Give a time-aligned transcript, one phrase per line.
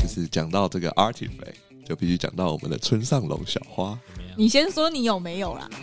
[0.00, 3.98] 就是讲到这个 artifact，就必须讲到我们的村上龙小花。
[4.36, 5.68] 你先说你有没有啦？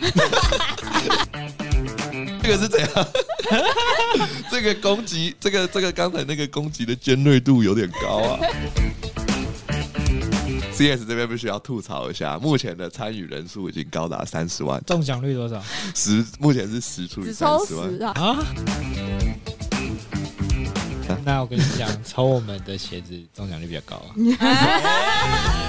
[2.42, 2.88] 这个是怎样？
[4.50, 8.40] 这个攻击，这个这个刚才那个攻击的尖锐度有点高啊。
[10.72, 15.62] CS 这边必须要吐槽一下，目前的参与人数已经高达三十万，中奖率多少
[15.94, 18.02] 十目前是十除以只抽三十万十。
[18.04, 18.46] 啊！
[21.18, 21.22] 啊？
[21.24, 24.14] 那我跟你讲，抽我们的鞋子中奖率比较高啊。
[24.40, 25.68] 欸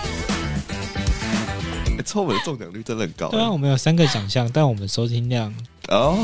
[2.05, 5.53] 抽我们的中奖率真的很高、对啊，我们有三个奖项，但我们收听量
[5.89, 6.17] 哦，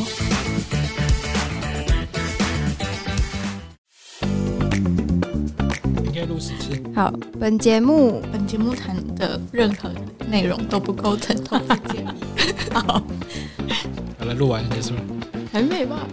[6.01, 6.81] 你可以录十次。
[6.95, 9.91] 好，本节目本节目谈的任何
[10.29, 12.07] 内容都不构成投资建议。
[12.73, 13.03] 好，
[14.17, 15.01] 好了，录完结束了。
[15.51, 16.07] 还没吧？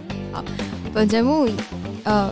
[0.93, 1.49] 本节目
[2.03, 2.31] 呃，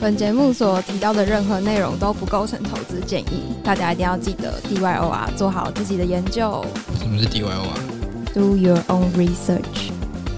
[0.00, 6.64] 本节目所提到的任何内容都不构成投资建议，大家一定要记得 DYO 啊，做好自己的研究
[6.98, 9.90] 什么是 DYOR？Do your own research。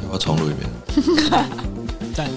[0.09, 0.69] 我要重录一遍。
[2.13, 2.29] 赞。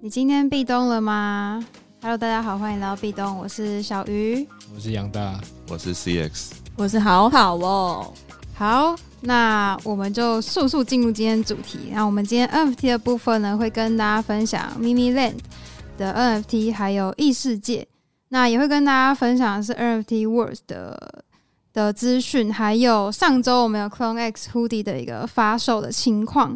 [0.00, 1.64] 你今天壁咚了吗
[2.04, 4.46] ？Hello，大家好，欢迎来到壁咚，我是小鱼。
[4.74, 8.12] 我是杨大，我是 CX，我是好好哦。
[8.54, 11.88] 好，那我们就速速进入今天主题。
[11.94, 15.38] 那我们今天 NFT 的部分呢，会跟大家分享 Mimi Land
[15.96, 17.88] 的 NFT，还有异世界。
[18.28, 21.24] 那也会跟大家分享的是 NFT Words 的
[21.72, 26.54] 的资讯，还有上周我们有 Clone X Hoodie 的一个发售的情况。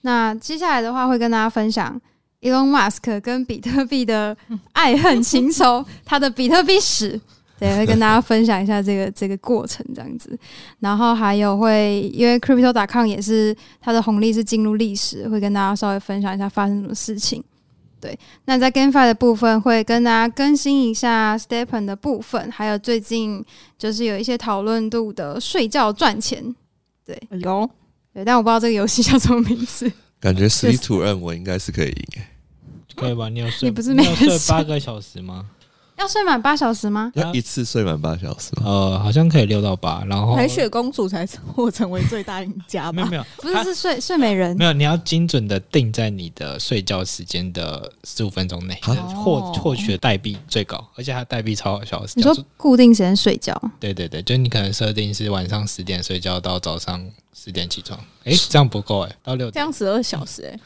[0.00, 2.00] 那接下来的话，会跟大家分享
[2.40, 4.36] Elon Musk 跟比特币的
[4.72, 7.20] 爱恨情仇， 他的比特币史。
[7.58, 10.38] 对，会跟大家分享一下这个 这个过程这样子。
[10.78, 17.42] 然后还有会，因为 Crypto.com 也是它的红利是进入历史，会跟大家稍微分享一下发生什么事情。
[18.00, 23.44] 对，那在 GameFi 的部分会跟大家更新一下 Stepen 的部分，还有最近
[23.76, 26.54] 就是有一些讨论度的睡觉赚钱。
[27.04, 27.68] 对有
[28.14, 29.90] 对，但我不知道这个游戏叫什么名字。
[30.20, 32.26] 感觉 Three to N 我应该是可以赢诶。
[32.98, 33.28] 可以吧？
[33.28, 33.68] 你有睡？
[33.68, 35.46] 你不是有睡睡八个小时吗？
[35.96, 37.10] 要睡满八小时吗？
[37.16, 38.52] 要一次睡满八小时？
[38.64, 43.16] 呃，好像可以六到八，然后白雪公主才获成为最大赢家吧没有没？
[43.16, 44.64] 有不是，是睡睡美人没。
[44.64, 52.00] 有，你要精准的定在你的睡觉时间的十五分钟内，好获哦获取的代币最高，而且它代币超好笑。
[52.14, 57.04] 你说固定时间睡觉，对对对，就你可能设定是晚上十点睡觉到早上
[57.34, 60.60] 十点起床，诶，这样不够诶，到六点这样十二小时哎、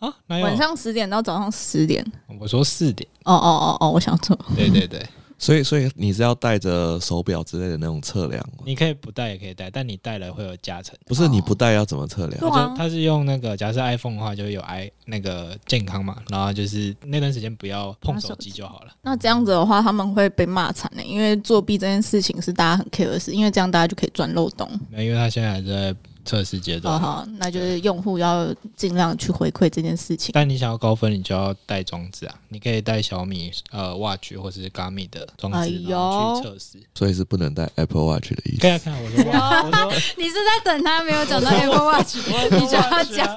[0.00, 0.12] 啊？
[0.26, 0.44] 哪有？
[0.44, 2.04] 晚上十点到早上十点。
[2.38, 4.36] 我说四点，哦哦哦哦，我想错。
[4.56, 5.06] 对对对，
[5.38, 8.64] 所以所以你是要带着手表之类的那种测量吗？
[8.64, 10.96] 你可以不带也可以带，但你带了会有加成。
[11.06, 12.40] 不是你不带要怎么测量？
[12.40, 18.92] 对啊它就它是用那个，假设 iPhone 的话，就会有 i 那个健康嘛，然后就是那段时间不要碰手机就好了。
[19.02, 24.66] 那这样子的话，他们会被骂惨的，因为作弊这件事情是大家很 care 的事，因为这样大家就可以钻漏洞。
[24.88, 25.94] 没有，因为他现在还在
[26.30, 27.00] 测试阶哦段。
[27.00, 30.30] 好，那就是用户要尽量去回馈这件事情。
[30.32, 32.34] 但你想要高分，你就要带装置啊！
[32.48, 36.80] 你可以带小米呃 Watch 或是 Garmin 的装置，哎然后去测试。
[36.94, 43.36] 所以是不能带 Apple Watch 的意思看我说 Watch，我说你是在等他没有讲到 Apple Watch，你就要讲。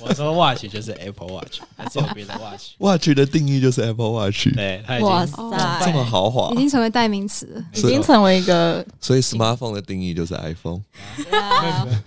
[0.00, 7.64] 我说 Watch 就是 Apple Watch，还是有别的 Watch？Watch 的定义就是 Apple Watch，对，它已哇经塞，这么豪华已，经成为代名词。
[7.74, 10.80] 已经成为一个所以 smartphone 的定义就是 iPhone。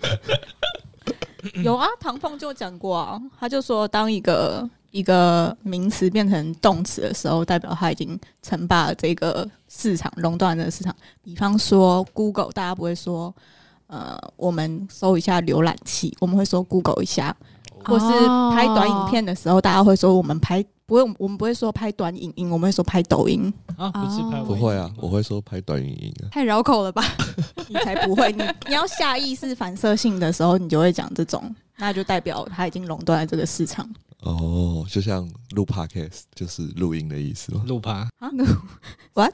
[1.62, 10.94] 有啊，唐凤就讲过啊，他就说，当一个一个名词变成动词的时候，代表他已经称霸了这个市场，垄断了这个市场。
[11.22, 13.34] 比方说 Google，大家不会说，
[13.86, 17.34] 呃，我们搜一下浏览器，我们会说 Google 一下，
[17.84, 18.06] 或是
[18.54, 23.52] 拍短影片的时候，大家会说我们拍，不会，我们不会说拍短影音，我们会说拍抖音。
[23.76, 26.32] 啊，不是拍哦不会啊，我会说拍短影音啊。
[26.32, 27.04] 太绕口了吧？
[27.68, 33.86] 你才不会，你 你要下意识反射性的时候，你就会讲这种，那就代表它已经垄断了这个市场。
[34.22, 37.62] 哦，就像录 podcast 就是录音的意思吗？
[37.66, 38.08] 录趴。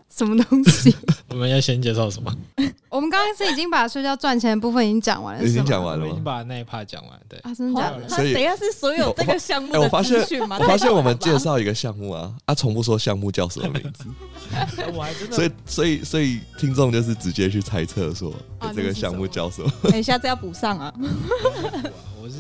[0.09, 0.95] 什么东西？
[1.31, 2.33] 我们要先介绍什么？
[2.89, 6.21] 我们刚刚是已经把睡觉赚钱的部分已经讲完了，已经是吗我已经讲完了吗？
[6.25, 7.39] 把那一 part 讲完，对。
[7.41, 8.07] 啊，真的假哇的？
[8.09, 10.57] 那所以等一下是所有这个项目哎我的发现资讯吗？
[10.61, 14.05] 我发现我们介绍一个项目啊，啊，从不说项目叫什么名字，
[14.95, 18.37] 我还真所以所以所以听众就是直接去猜测说、啊
[18.69, 19.69] 哎这个项目叫什么。
[19.69, 20.95] 好吧，哎，下次要补上啊。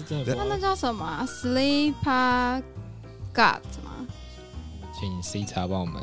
[0.08, 2.62] 那那叫什么啊？Sleeper
[3.32, 4.06] God 吗
[4.98, 6.02] 请 C 查帮我们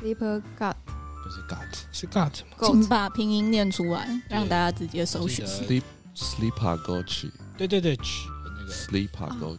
[0.00, 0.74] ，？Sleeper God，
[1.22, 1.58] 不是 got
[1.92, 2.56] 是 got 吗？
[2.62, 5.46] 请把拼音念出来，让大家直接搜寻。
[5.46, 5.82] Sleep
[6.16, 9.56] Sleepa Go 去对对对，曲那个 Sleeper Go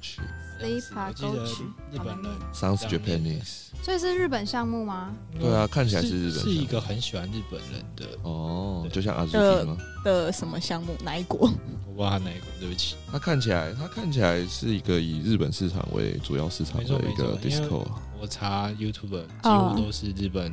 [0.59, 3.69] 去 Sleepa 我记得 Go 曲日本人 Sounds Japanese。
[3.81, 5.13] 所以是日本项目吗？
[5.39, 9.77] 对啊，看起来是日本是一个很喜欢日本人的，哦，就像阿朱呃提吗？
[10.03, 10.94] 的什么项目？
[11.03, 11.50] 哪一国？
[11.88, 12.95] 我不知道他哪一国，对不起。
[13.11, 17.85] 它看起来，它看起来是一个以日本市场为主要市场的一个 disco。
[18.21, 20.44] 我查 YouTube 几哦乎都是日本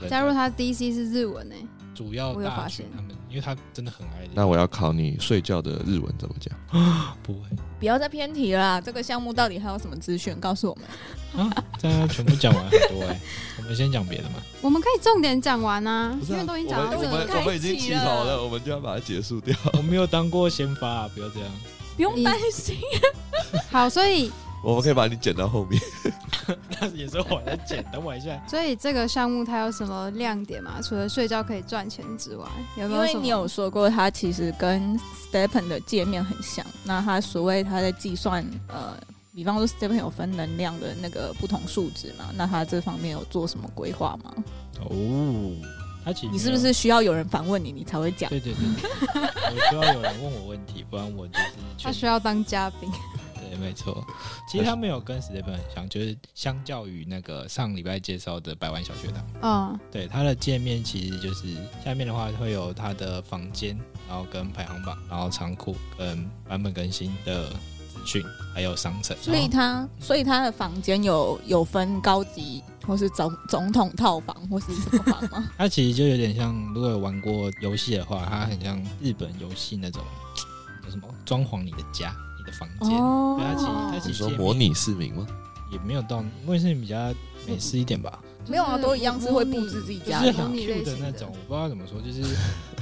[0.00, 1.54] 人加入他 DC 是日文呢、
[1.94, 6.54] 主要我有发现他们，因为他真的很爱那我要考你睡觉的日文怎么讲？
[7.22, 7.40] 不会
[7.78, 8.80] 不要再偏题了啦！
[8.80, 10.34] 这个项目到底还有什么资讯？
[10.40, 11.46] 告诉我们。
[11.46, 13.20] 啊，这样全部讲完很多哎、
[13.58, 14.36] 我们先讲别的嘛。
[14.60, 17.26] 我们可以重点讲完啊，啊因为都已经讲到这了。
[17.26, 19.56] 们我们已经起头了，我们就要把它结束掉。
[19.74, 21.48] 我没有当过先发、啊，不要这样。
[21.96, 22.76] 不用你担心，
[23.70, 24.30] 好，所以
[24.64, 25.80] 我们可以把你剪到后面。
[26.80, 28.42] 那也是我在剪，等我一下。
[28.48, 30.80] 所以这个项目它有什么亮点吗？
[30.82, 32.46] 除了睡觉可以赚钱之外，
[32.76, 33.06] 有没有？
[33.06, 34.98] 因为你有说过，它其实跟
[35.30, 36.64] Stepen 的界面很像。
[36.82, 38.94] 那它所谓它在计算，呃，
[39.34, 44.34] 比方说 Stepen 有分能量的那个不同数值嘛，那它这方面有做什么规划吗？
[44.80, 45.52] 哦，
[46.04, 48.28] 他其实你是不是需要有人反问你，你才会讲？
[48.28, 48.62] 对对对，
[49.14, 51.44] 我需要有人问我问题，不然我就是
[51.78, 52.90] 全他需要当嘉宾，
[53.50, 54.04] 对，没错。
[54.48, 61.48] 其实他没有跟 Step 很像，就是相较于那个上礼拜介绍的百万小学堂，嗯，对它的界面其实就是
[61.84, 68.22] 下面的话会有它的房间，然后跟排行榜，然后仓库跟版本更新的资讯，
[68.54, 69.16] 还有商城。
[69.20, 75.48] 所以它，所以它的房间有有分高级或是总总统套房或是什么房吗？
[75.56, 80.02] 它其实就有点像，如果有玩过游戏的话，它很像日本游戏那种
[80.82, 82.98] 叫什么装潢你的家、你的房间。
[82.98, 85.26] 哦对它其实它其你实界面说模拟市民吗？
[85.72, 87.12] 也没有到，因为是比较
[87.48, 90.46] 美式一点吧， 没有啊，都一样是会布置自己就是很家里啊。
[90.46, 92.22] 模拟 Q 的型的那种，我不知道怎么说，就是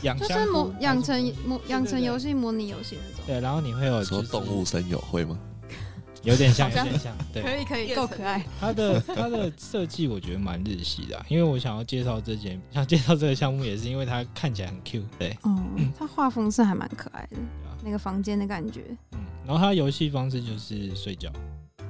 [0.03, 2.35] 养 就是香模养成模养成游戏。
[2.35, 3.25] 模拟游戏那种。
[3.27, 5.39] 对，然后你会有说就是动物森友会吗？
[6.23, 7.61] 有点像，有点像，对。
[7.61, 8.45] 以可以够可爱。
[8.61, 17.37] 它的它的设计我觉得蛮日系的啊、因为我想要介绍这件，想介绍这个项目也是因为它看起来很 Q，对，嗯，它画风是还蛮可爱的，
[17.69, 18.85] 啊那个房间的感觉。
[19.13, 21.31] 嗯，然后它游戏方式就是睡觉，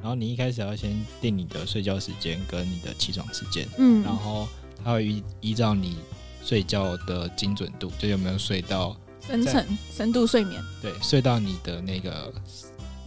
[0.00, 0.90] 然后你一开始要先
[1.20, 4.48] 定你的睡觉时间跟你的起床时间，嗯，然后
[4.84, 5.98] 它会依依照你
[6.42, 12.32] 睡觉的精准度，就有没有睡到深层深度睡眠，对睡到你的那个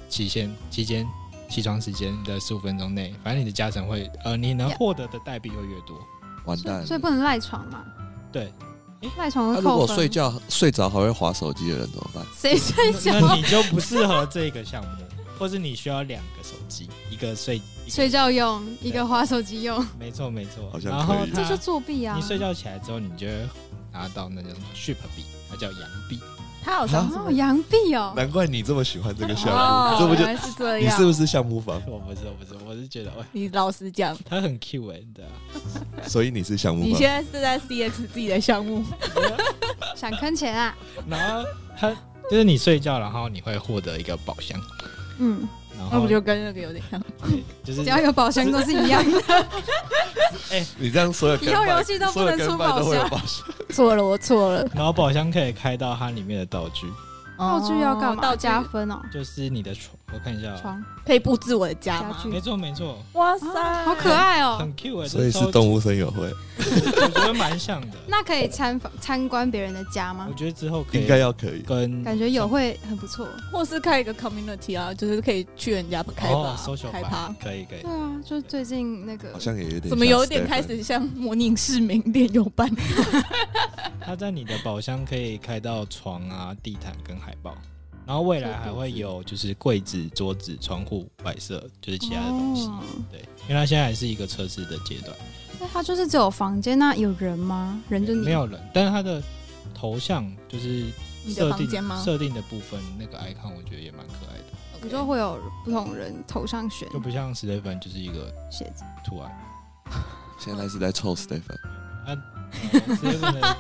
[0.08, 1.06] 期限期间
[1.50, 6.00] 起床时间的十五分钟内，反正你的加成会呃你能获得的代币会越多，
[6.46, 6.86] 完蛋！
[6.86, 7.84] 所以不能赖床嘛，
[8.32, 8.54] 对，
[9.18, 9.64] 赖床扣分。
[9.64, 12.26] 如果睡觉睡着还会划手机的人怎么办？
[12.38, 13.20] 谁睡觉？
[13.20, 14.90] 那你就不适合这个项目，
[15.38, 22.16] 或是你需要两个手机，一个睡一个睡觉用，一个划手机用， 没错没错好，像然后可以这就作弊啊！
[22.16, 23.34] 你睡觉起来之后，你就会
[23.92, 26.20] 拿到那叫什么 ship 币，它叫羊币。
[26.66, 30.94] 它好像是哦，杨碧哦，难怪你这么喜欢这个项哦目，这不就是这样？
[30.94, 31.80] 你是不是项目方？
[31.88, 35.32] 我不是我不是，我是觉得喂，你老实讲，他很 Q 哎、对啊，
[36.10, 37.08] 所以你是项目方你现。
[37.08, 38.84] 在是在 CX 自己的项目，
[39.96, 40.76] 想坑钱啊？
[41.08, 41.48] 然后
[41.78, 41.92] 他
[42.32, 44.60] 就是你睡觉，然后你会获得一个宝箱，
[45.20, 47.02] 嗯，然后那不就跟那个有点像？
[47.64, 49.22] 就是只要有宝箱都是一样的。
[50.52, 53.10] 哎你这样所有以后游戏都不能出宝宝箱。
[53.70, 54.68] 错了，我错了。
[54.74, 56.88] 然后宝箱可以开到它里面的道具，
[57.38, 58.22] 道具要干嘛？
[58.22, 64.58] 道具加分哦，就是你的床，我看一下哦，床可以布置我的家吗没错没错，哇塞，啊好可爱哦。
[64.60, 67.98] 很 Q 哎、所以是动物森友会，我觉得蛮像的。
[68.08, 70.34] 那可以参访参观别人的家吗我？
[70.36, 71.62] 觉得之后可以应该要可以。
[71.62, 73.28] 跟感觉有会很不错。
[73.52, 77.92] 或是开一个 community 啊，就是可以去人家开哦趴、social 开趴，，可以可以对。
[77.92, 82.70] 啊，就最近那个好像也有点怎么有点开始像模拟市民练友班？
[84.02, 87.56] 他在你的宝箱可以开到床啊、地毯跟海报，
[88.06, 92.68] 然后未来还会有就是柜子、桌子、窗户摆设，就是其他的东西。
[92.68, 92.80] 哦
[93.12, 95.16] 对，因为它现在还是一个测试的阶段，
[95.60, 97.82] 那它就是只有房间，那有人吗？
[97.90, 98.24] 人就你？
[98.24, 99.22] 没有人，但是它的
[99.74, 100.86] 头像就是
[101.26, 102.02] 你的设定房间吗？
[102.04, 104.46] 设定的部分那个 icon 我觉得也蛮可爱的，
[104.84, 106.88] 你说会有不同人头上选？
[106.92, 109.32] 就不像史蒂芬就是一个鞋子，图案。
[110.38, 111.58] 现在是在凑 Stephen，
[112.06, 112.16] 啊，
[112.72, 113.58] 史蒂芬的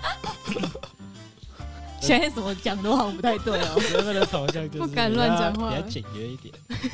[2.05, 3.79] 现在怎么讲都好像不太对哦。
[3.79, 6.53] 史蒂芬的头像就是不敢乱讲话比较简约一点。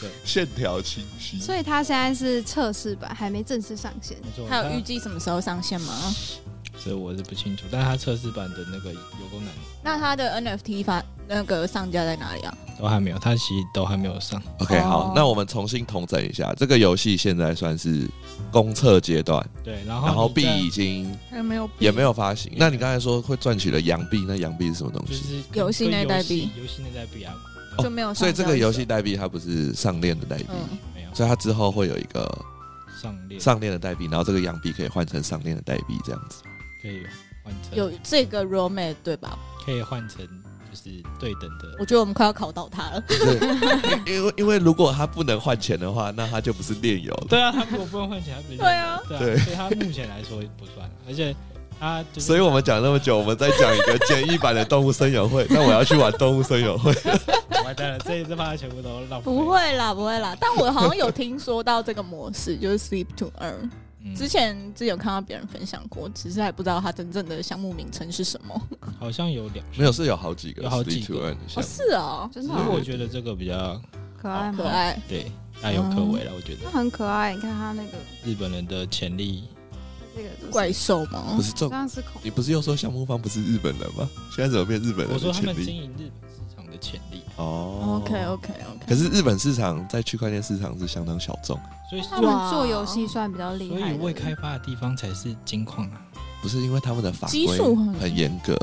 [0.00, 1.38] 对线条清晰。
[1.38, 4.16] 所以它现在是测试版，还没正式上线。
[4.20, 5.94] 没错，还有预计什么时候上线吗？
[6.84, 7.64] 这我是不清楚。
[7.70, 12.56] 但是它测试版的那个有功能，那它的 NFT 发那个上架在哪里啊？
[12.78, 14.42] 都还没有，它其实都还没有上。
[14.58, 18.08] OK，哦好，那我们重新统整一下，这个游戏现在算是
[18.50, 22.52] 公测阶段，对，然后然后币已经还有没有也没有发行。
[22.56, 25.12] 那你刚才说会赚取了洋币，那洋币是什么东西？
[25.12, 27.34] 就是游戏内代币游戏内代币啊，
[27.78, 32.44] 就没有上，所以这个游戏代币它不是上链的代币，嗯，没有所以它之后会有一个
[33.00, 36.42] 上链上链的代币，然后这个洋币可以换成上链的代币，这样子。
[36.82, 37.06] 可以
[37.44, 39.38] 换成有这个 roadmap 对吧？
[39.64, 40.18] 可以换成
[40.68, 43.02] 就是对等的我觉得我们快要考到他了。
[43.06, 47.26] 对，因为因为如果他不能换钱的话，那他就不是炼油了。
[47.28, 51.36] 对啊，他如果不能换钱，他不是对啊对所以他目前来说不算，而且
[51.78, 55.46] 他就是所以我们讲那么久，我们再讲一个简易版的动物森友会。
[55.50, 56.92] 那我要去玩动物森友会。
[57.64, 59.24] 完蛋了，这一次把它全部都浪费。
[59.24, 60.36] 不，会啦，不会啦。
[60.40, 63.70] 但我好像有听说到这个模式，就是 sleep to earn。
[64.04, 68.68] 嗯之前之前有看到别人分享过，只是还不知道它真正的项目名称是什么。
[68.98, 71.68] 好像有两没有，是有好几个有好几个哦，项目。
[71.68, 73.80] 是哦，真的哦只是我觉得这个比较
[74.20, 74.58] 可爱吗？
[74.58, 75.00] 可爱。
[75.08, 75.30] 对
[75.60, 76.32] 大有可为了。
[76.34, 79.44] 我觉它得很可爱，你看他那个日本人的潜力，
[80.14, 81.42] 这个怪兽吗不？
[81.42, 84.08] 是重这，样是恐你不是又说项目方不是日本人吗？
[84.34, 85.46] 现在怎么变日本人我说的潜力？
[85.46, 88.86] 他们经营日本市场的潜力，哦 OK OK OK。
[88.86, 91.58] 可是日本市场在区块链市场是相当小众，
[91.90, 96.00] 所以他们做游戏算比较厉害所，以未开发的地方才是金矿啊。
[96.42, 98.54] 不是因为他们的法基规数很很严格，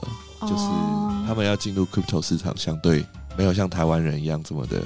[0.42, 3.06] 就是哦他们要进入 crypto 市场，相对
[3.38, 4.84] 没有像台湾人一样这么的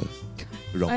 [0.71, 0.93] 容易。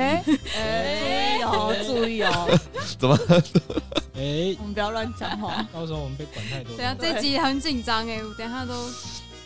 [1.51, 2.61] 哦，注意哦，
[2.99, 3.19] 怎么？
[4.17, 5.67] 哎，我们不要乱讲话。
[5.73, 6.77] 到时候我们被管太多。
[6.77, 8.73] 等一下这集很紧张哎，我等下都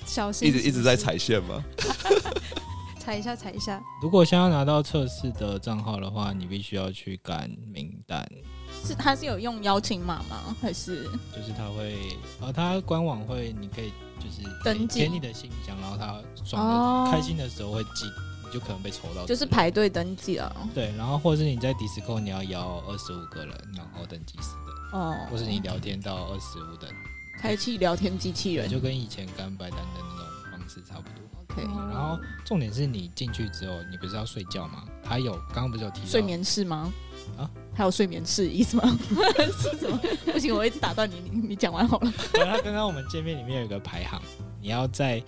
[0.07, 1.63] 小心，一直一直在踩线吗？
[2.99, 3.83] 踩一下踩一下。
[4.03, 8.25] 如果想要拿到测试的账号的话，你必须要去赶名单，
[8.87, 10.55] 是他是有用邀请码吗？
[10.61, 11.05] 还是
[11.35, 11.97] 就是他会，
[12.41, 13.91] 呃，他官网会，你可以
[14.21, 18.11] 就是登记给你的信箱，然后他爽开心的时候会寄，你
[18.53, 20.55] 就可能被抽到，就是排队登记啊？
[20.75, 26.91] 对，然后或者是你在 Discord 你要邀二十五个人，然后登记十的，哦，或是你聊天到二十五等，
[27.41, 31.57] 开启聊天机器，人就跟以前干白单的那种方式差不多。
[31.57, 34.85] ，OK，然后重点是你进去之后，你不是要睡觉吗？
[35.03, 36.93] 他有刚刚不是有提到睡眠室吗？
[37.39, 38.99] 啊，还有睡眠室意思吗？
[39.59, 39.99] 是什么？
[40.33, 42.13] 不行，我一直打断你，你你讲完好了。
[42.35, 44.21] 然后刚刚我们界面里面有一个排行，
[44.61, 45.23] 你要在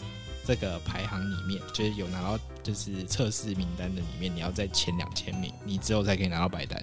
[0.46, 6.82] 这个排行里面，就是有拿到就是测试名单的里面，你要在前两千名，你之后才可以拿到白单。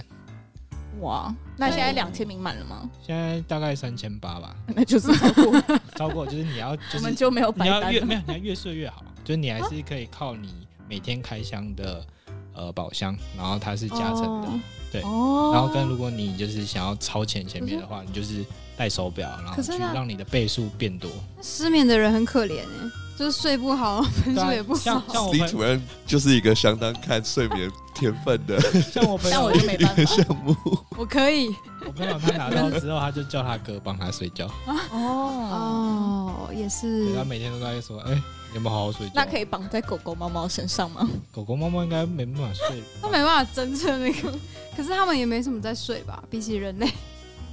[1.02, 2.90] 哇，那现在两千名满了吗？
[3.06, 5.62] 现在大概三千八吧， 那就是超过，
[5.96, 7.92] 超过就是你要就我是们就没有白你要。
[7.92, 10.54] 越没有你要越睡越好，就是你还是可以靠你
[10.90, 12.06] 每天开箱的
[12.54, 14.48] 呃宝箱，然后它是加成的，
[14.92, 18.44] 对哦然后跟如果你就是想要超前前面的话，你就是
[18.76, 21.10] 戴手表，然后去让你的倍数变多。
[21.42, 25.04] 失眠的人很可怜哎，就是睡不好， 分数也不好像。
[25.12, 30.06] 像我朋 to Earn 就是一个相当看睡眠天分的像我朋友 我就没办法。
[30.06, 30.56] 项目。
[30.98, 31.54] 我可以
[31.86, 41.06] 我朋友他拿到之后，他就叫他哥帮他睡觉，哦，哦，也对是他每天都在说：“哎、你有没有好好睡觉？”那可以绑在狗狗、猫猫身上吗？
[41.30, 44.32] 狗狗、猫猫应该没办法睡，它没办法侦测那个，
[44.78, 46.24] 可是它们也没什么在睡吧？
[46.30, 46.90] 比起人类，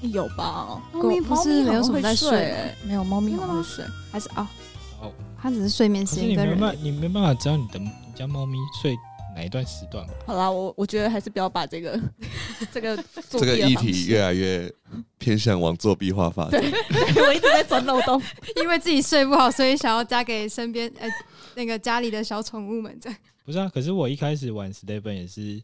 [0.03, 0.81] 有吧？
[0.93, 2.55] 狗猫咪不是没有什么在睡
[2.85, 3.85] 没有猫咪会睡。
[4.13, 4.47] 还是啊，哦。
[5.47, 8.97] 它只是睡眠时间跟人类，没办法，你没办法知道你的你家猫咪睡
[9.37, 10.13] 哪一段时段吧？
[10.27, 11.97] 好啦，我我觉得还是不要把这个
[12.75, 14.69] 这个这个议题越来越
[15.19, 16.61] 偏向往作弊化发展。
[17.29, 18.21] 我一直在钻漏洞。
[18.61, 21.09] 因为自己睡不好，所以想要加给身边呃
[21.55, 23.17] 那个家里的小宠物们这样。
[23.45, 25.63] 不是啊，可是我一开始玩 Stephen 也是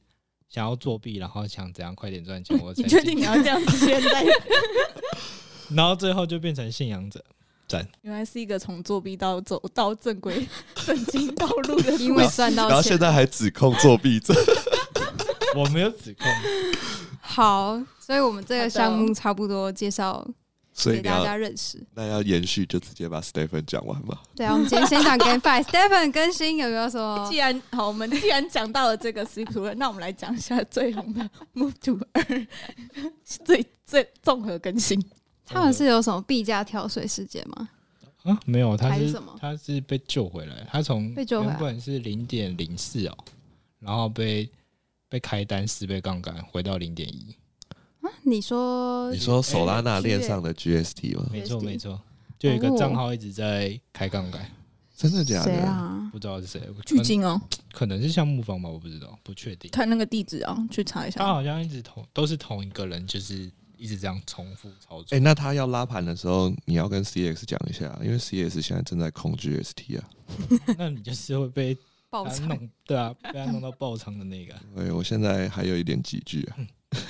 [0.49, 3.79] 想要作弊，然后想怎样快点赚钱，我确定你要这样子？
[3.85, 4.25] 现在
[5.71, 7.25] 然后最后就变成信仰者。
[8.01, 10.49] 原来是一个从作弊到走到正规
[10.87, 12.99] 正经道路的因为赚到钱然后现。
[13.03, 14.33] 在还指控作弊者，
[15.57, 16.27] 我没有指控，
[17.21, 20.25] 好，所以我们这个项目差不多介绍
[20.73, 21.85] 所以给大家要认识。
[21.95, 24.23] 那要延续就直接把 Stephen 讲完吧。
[24.37, 25.65] 对啊，我们今天先讲 GameFi。
[25.65, 27.39] Stephen 更新有没有什么既？
[27.39, 32.47] 然好，我们既然讲到了这个 Sleep to Earn，那我们来讲一下最红的 Move to Earn
[33.25, 35.05] 最最综合更新。
[35.45, 37.69] 他们是有什么币价跳水事件吗？
[38.23, 43.19] 啊，没有，他是是什么他是被救回来，他从被救回来原本是零点零四哦，
[43.81, 44.49] 然后被
[45.09, 47.35] 被开单四倍杠杆回到零点一，
[48.01, 51.27] 啊，你说你说手拉纳哎链上的 GST 吗？
[51.33, 52.01] 没错 USD 没错，
[52.39, 54.49] 就有一个账号一直在开杠杆，
[54.97, 55.63] 真的假谁的？
[55.65, 56.09] 啊？
[56.13, 57.41] 不知道是谁，巨金哦，
[57.73, 59.69] 可能是项目方吧，我不知道，不确定。
[59.73, 61.27] 看那个地址啊，去查一下他。
[61.27, 63.51] 好像一直同都是同一个人，就是
[63.83, 65.17] 一直这样重复操作。
[65.17, 70.09] 哎、那他要拉盘的时候，你要跟 CX 讲一下，因为 CX 现在正在控 GST 啊。
[70.79, 71.77] 那你就是会被
[72.09, 72.57] 爆仓。
[72.87, 74.55] 对啊，被他弄到爆仓的那个。
[74.77, 76.57] 对，我现在还有一点几句啊。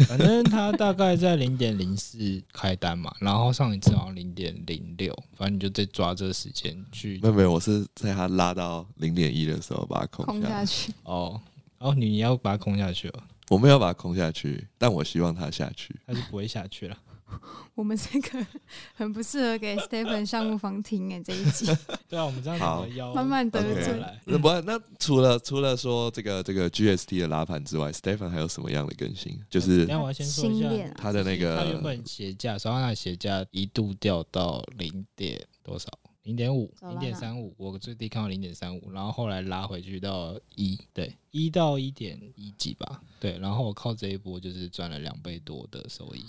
[0.09, 11.39] 反正他大概在零点零四开单嘛，然后上一次好像零点零六，反正你就再抓这个时间去没有没有，我是在他拉到零点一的时候把它空空下去，哦。
[11.79, 15.95] 然后你要把它空下去了，我们要把它空下去，但我希望它下去。
[16.07, 16.97] 它是不会下去了。
[17.75, 18.47] 我们这个
[18.95, 21.65] 很不适合给 Stephen 项目房听哎，这一集
[22.07, 23.99] 对啊，我们这样好怎么要慢慢得 OK 罪。
[23.99, 24.21] 来？
[24.27, 29.41] 那不，那除了除了说这个这个 GST 的拉盘之外，Stephen 还有什么样的更新？
[29.49, 35.89] 就是那我要先说一下，新链啊，他的那个，他原个本鞋价，索拉纳鞋价一度掉到零点多少？
[36.23, 46.25] 零点五，零点三五，我最低看到零点三五，然后后来拉回去到一，对，一到一点一几吧，对，然后我靠这一波就是赚了两倍多的收益。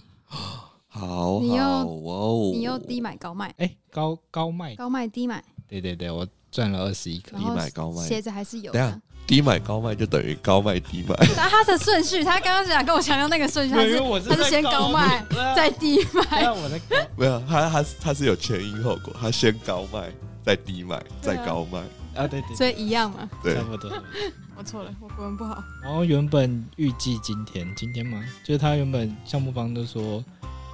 [0.87, 9.01] 好你又好哦，你又低买高卖，哎、高高卖，高卖低买，对对对，我赚了二十一低买高卖鞋子还是有等一下的。
[9.25, 11.15] 低买高卖就等于高卖低卖。
[11.35, 20.11] 但他的顺序，他刚刚想跟我强调那个顺序，他是因为我是他是先高卖对啊再低对卖，啊，我在高，没有，他他他是有前因后果，他先高卖，
[20.43, 21.79] 再低卖，再高卖。
[22.15, 23.29] 啊，对对所以一样嘛。
[23.41, 23.89] 对差，不多。
[23.89, 24.11] 差不多
[24.55, 25.63] 我错了，我国文不好。
[25.81, 30.23] 然后原本预计今天，今天嘛，就是他原本项目方都说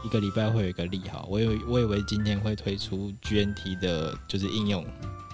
[0.04, 4.86] 一个礼拜会有一个利好，我以为我以为今天会推出 GNT 的，就是应用，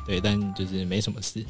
[0.05, 1.45] 对，但就是没什么事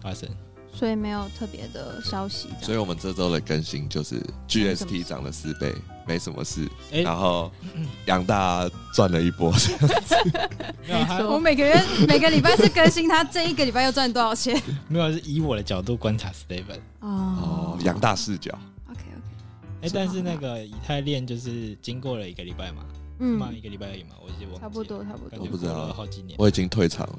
[0.00, 0.28] 发生。
[0.70, 2.48] 所以没有特别的消息。
[2.62, 5.74] 所以我们这周的更新就是 GST 涨了四倍，
[6.06, 6.68] 没什么事。
[6.92, 7.50] 哎、然后
[8.06, 9.50] 杨大赚了一波，
[10.86, 11.74] 没有他我每个月
[12.06, 14.60] 每个礼拜是更新他这一个礼拜又赚多少钱。
[14.86, 18.56] 没有是以我的角度观察 Steven，哦，杨大视角。
[19.82, 22.82] 哎、但是那个以太链就是经过了一个礼拜嘛，
[23.18, 25.38] 嘛、嗯一，个礼拜而已嘛，我记得忘差不多差不多。
[25.40, 26.36] 我不知道了好几年。
[26.38, 27.18] 我已经退场了，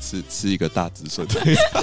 [0.00, 1.82] 吃吃一个大止损退场，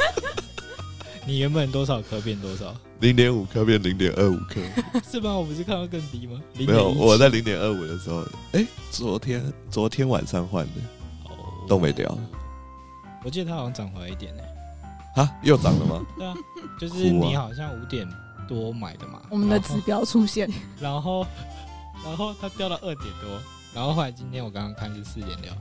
[1.26, 2.76] 你原本多少颗变多少？
[3.00, 4.62] 零点五颗变零点二五颗。
[5.10, 5.34] 是吗？
[5.36, 6.40] 我不是看到更低吗？
[6.54, 10.82] 没有，我在零点二五的时候，哎，昨天昨天晚上换的，
[11.26, 12.16] 哦都没掉
[13.24, 14.44] 我记得它好像涨回来一点呢、
[15.16, 16.06] 啊，又涨了吗？
[16.16, 16.36] 对啊，
[16.80, 18.08] 就是你好像五点
[18.48, 21.26] 多买的嘛，我们的指标出现，然后
[22.04, 23.42] 然后它掉到二点多，
[23.74, 25.52] 然后后来今天我刚刚看是四点六，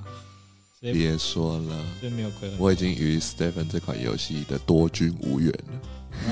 [0.92, 2.54] 别说了，所以没有亏。
[2.58, 5.80] 我已经与 Stephen 这款游戏的多军无缘了。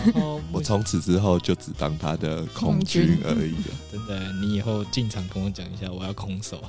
[0.05, 3.75] 然后我从此之后就只当他的空军而已了。
[3.91, 6.63] 真的，你以后进场跟我讲一下，我要空手。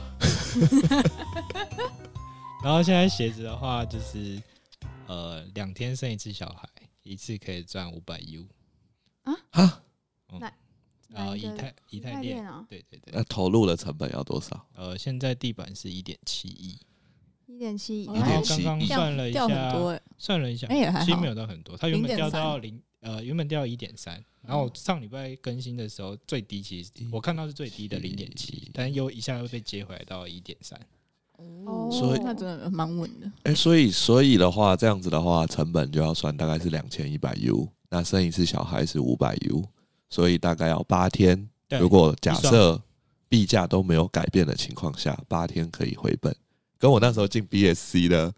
[2.64, 4.42] 然后现在鞋子的话，就是
[5.06, 6.68] 呃两天生一次小孩，
[7.04, 8.48] 一次可以赚五百 U，
[9.24, 9.82] 哈，
[11.10, 12.46] 然后哪一个以太以以太链，链。
[12.46, 14.66] 啊，对对对，那投入的成本要多少？
[14.76, 16.80] 呃现在地板是一点七亿，
[17.46, 18.06] 一点七，亿。
[18.08, 21.06] 然后1.7刚刚算了一掉很下，多哎，算了一下，哎也还好。
[21.06, 30.80] 其实没有到很多，它原本掉到零呃原本掉一点三，然后上礼拜更新的时候最低其实我看到是最低的零点七，但又一下又被接回来到一点三。
[31.66, 33.30] 哦所以那真的蛮稳的。
[33.44, 39.64] 哎、所以所以的话，这样子的话，成本就要算大概是两千一百 U，那生一次小孩是五百 U，
[40.10, 41.48] 所以大概要八天。
[41.80, 42.82] 如果假设
[43.30, 46.36] 币价都没有改变的情况下，八天可以回本，
[46.80, 48.34] 跟我那时候进 BSC 的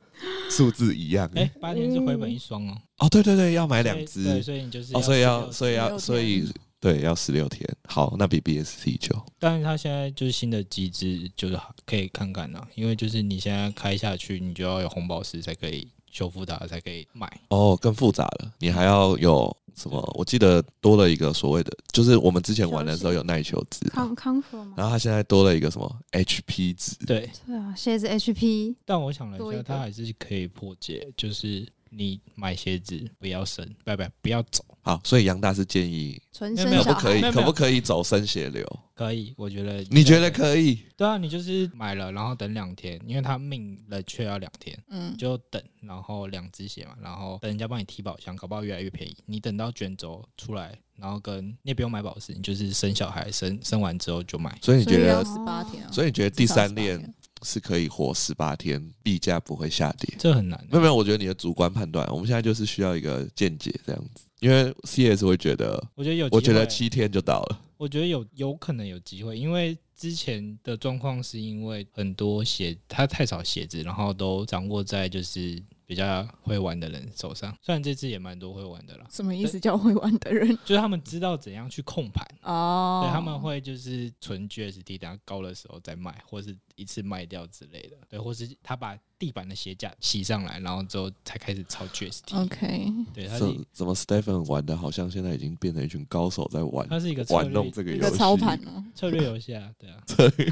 [0.49, 1.31] 数字一样。
[1.35, 7.65] 哎，八天是回本一双哦，哦，对对对，要买两只所以你就是哦，所以要所以要所以对要十六天。
[7.87, 9.25] 好，那比 BSC 久。
[9.39, 17.30] 但是它现在就是新的机制，就是可以看看呐、因为就是你现在开下去，你就要有红宝石才可以修复的，才可以买。
[17.49, 20.01] 哦，更复杂了，你还要有什么？
[20.17, 24.75] 我记得多了一个所谓的，就是我们之前玩的时候有耐久值，康康复吗？
[24.78, 26.95] 然后它现在多了一个什么 HP 值。
[27.06, 38.65] 对，对啊，鞋子 HP 但我想了一下，多一个它还是可以破解，就是你买鞋子不要生，不不不要走，好，所以杨大是建议可不可以可不可以走生血流？
[38.93, 40.79] 可以，我觉得你觉得可以？
[40.95, 49.15] 对啊，你就是买了，然后等两天，因为他命了却要两天，嗯，就等，然后两只鞋嘛，然后等人家帮你提宝箱，搞不好越来越便宜。
[49.25, 54.58] 你等到卷轴出来，然后跟你也不用买宝石，你就是生小孩，生生完之后就买。
[54.62, 57.13] 所以你觉得所以要，十八天啊，所以你觉得第至少18三链天
[57.45, 60.15] 是可以活十八天，币价不会下跌？
[60.19, 67.62] 这很难、没有没有，我觉得你的主观判断，我们现在就是需要一个见解这样子，因为 CS 会觉得，我觉得有，我觉得，七天就到了。
[67.77, 77.53] 我觉得有有可能有机会，因为之前的状况是因为很多鞋它太少鞋子，然后都掌握在就是比较会玩的人手上。
[77.62, 79.60] 虽然这次也蛮多会玩的啦，什么意思？
[79.60, 92.43] 叫会玩的人 就是他们知道怎样去控盘，哦对，他们会就是存 GST，等下高的时候再卖，或是一次卖掉之类的，对，或是他把地板的鞋架洗上来，然后之后才开始炒 GST。
[92.43, 98.17] OK，对，他是怎怎么 Stephen 玩的，好像现在已经变成一群高手在玩他是一个策玩弄这个游戏。
[98.17, 100.49] 操盘哦， 策略游戏啊，对啊， 策略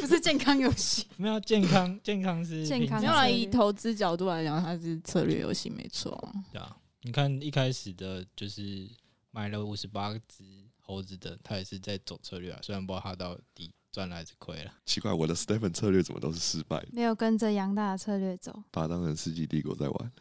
[0.00, 1.06] 不是健康游戏。
[1.16, 6.16] 没有健康健康是健康没有啦，平常策略以投资角度来讲，它是策略游戏没错。
[6.52, 8.88] 对啊，你看一开始的就是
[9.30, 10.44] 买了五十八只
[10.80, 14.70] 猴子的，他也是在走策略啊，虽然不知道他到底赚了还是亏了。
[14.84, 16.88] 奇怪，我的 Stephen 策略怎么都是失败的？
[16.92, 20.12] 没有跟着杨大的策略走，把它当成世纪帝国在玩。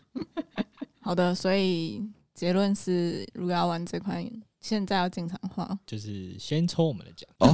[1.03, 2.01] 好的，所以
[2.33, 4.25] 结论是，如果要玩这款，
[4.61, 7.49] 现在要进场的话，就是先抽我们的奖，哦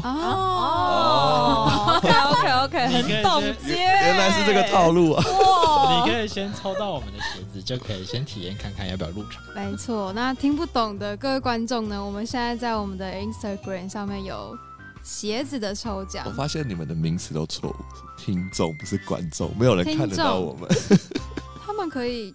[1.98, 5.24] ，OK OK OK，你可以很懂先接，原来是这个套路啊！
[5.26, 9.42] 哇你可以先抽到我们的鞋子，就可以先体验看看要不要入场。
[9.56, 10.14] 没错。
[10.14, 14.56] 那听不懂的各位观众呢，我们现在在我们的 Instagram 上面有
[15.04, 20.70] 鞋子的抽奖我，发现你们的名词都错误，是听众不是观众，没有人看得到我们，
[21.66, 22.34] 他们可以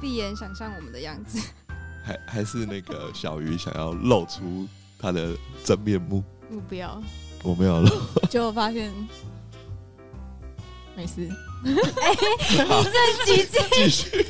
[0.00, 1.40] 闭眼想象我们的样子。
[2.04, 7.02] 还还是那个小鱼想要露出他的真面目，我不要，
[7.42, 7.90] 我没有露。
[8.28, 8.92] 结果发现
[10.94, 11.28] 没事，
[11.64, 13.60] 自己进。
[13.72, 14.26] 继续，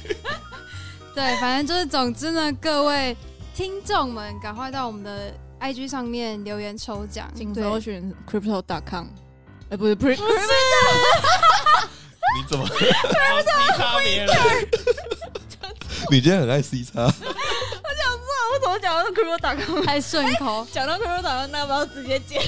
[1.14, 3.14] 对，反正就是，总之呢，各位
[3.55, 9.06] 听众们，赶快到我们的 IG 上面留言抽奖，请搜寻 crypto.com，
[9.70, 10.16] 哎，不是不是，
[12.36, 12.66] 你怎么？
[12.68, 14.34] 超级差别了，
[16.10, 17.02] 你今天很爱 C 叉？
[17.02, 19.84] 我想说，我怎么讲到 crypto.com？
[19.86, 20.66] 还顺口。
[20.70, 22.38] 讲到 crypto.com，那要不要直接接？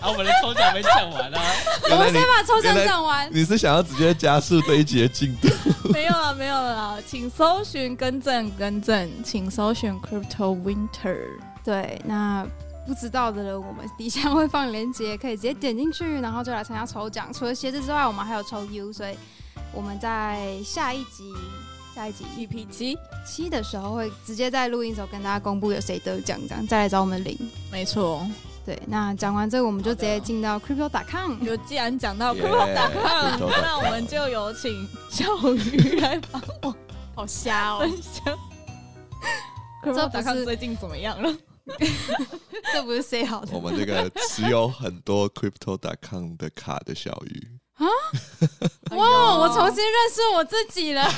[0.00, 1.40] 啊，我们的抽奖没讲完啊，
[1.90, 3.28] 我们先把抽奖讲完。
[3.32, 5.48] 你是想要直接加速这一集的进度？
[5.92, 11.18] 没有了，没有了啦，请搜寻更正更正，请搜寻 crypto winter。
[11.64, 12.46] 对，那
[12.86, 17.32] 不知道的人，我们底下会放链接，可以直接点进去，然后就来参加抽奖。
[17.32, 19.16] 除了鞋子之外，我们还有抽 U，所以
[19.72, 21.32] 我们在下一集。
[21.94, 27.38] 下一集 EP 七，七的时候会直接在录音的时候跟大家公布有谁得奖，这样再来找我们领。
[27.70, 28.26] 没错。
[28.64, 31.44] 对，那讲完这个，我们就直接进到 crypto.com。
[31.44, 36.74] 就既然讲到 crypto.com，crypto.com 那我们就有请小鱼来帮我
[37.14, 37.86] 好瞎哦
[39.84, 41.30] crypto.com 是最近怎么样了？
[42.72, 47.86] 这不是 say 好的我，们这个持有很多 Crypto.com 的卡的小鱼啊，
[48.96, 49.38] 哇！
[49.38, 51.08] 我重新认识我自己了，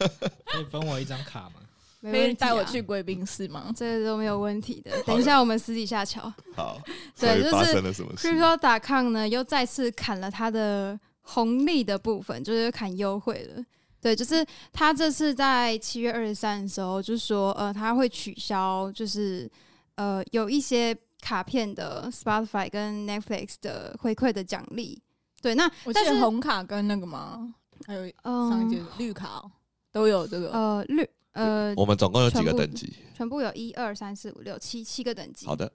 [0.46, 1.54] 可以分我一张卡吗？
[2.00, 3.72] 没问题啊可以带我去贵宾室吗？
[3.74, 4.90] 这个都没有问题的。
[5.04, 6.32] 等一下我们私底下瞧。
[6.54, 6.78] 好，
[7.18, 13.64] 对就是所以发生了什么事？Crypto.com 呢又再次砍了它的红利的部分，就是砍优惠了。
[14.02, 19.50] 对，就是他这次在七月二十三的时候，就说呃他会取消，就是
[19.96, 25.00] 呃有一些卡片的 Spotify 跟 Netflix 的回馈的奖励。
[25.40, 27.54] 对，那我是得红卡跟那个吗？
[27.86, 29.50] 还有上一届嗯绿卡哦
[29.92, 30.50] 都有这个。
[30.52, 32.94] 呃绿呃我们总共有几个全部等级？
[33.14, 35.46] 全部有一二三四五六七七个等级。
[35.46, 35.70] 好的，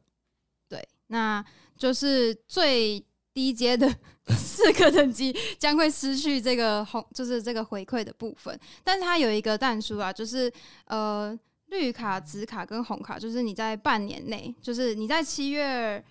[0.67, 1.43] 对，那
[1.77, 3.87] 就是最低阶的
[4.35, 8.57] 四个等级将会失去这个红，就是这个回馈的部分。
[8.83, 10.51] 但是它有一个淡书啊，就是
[10.85, 11.37] 呃
[11.69, 16.03] 绿卡、紫卡跟红卡，就是你在半年内，就是你在七月，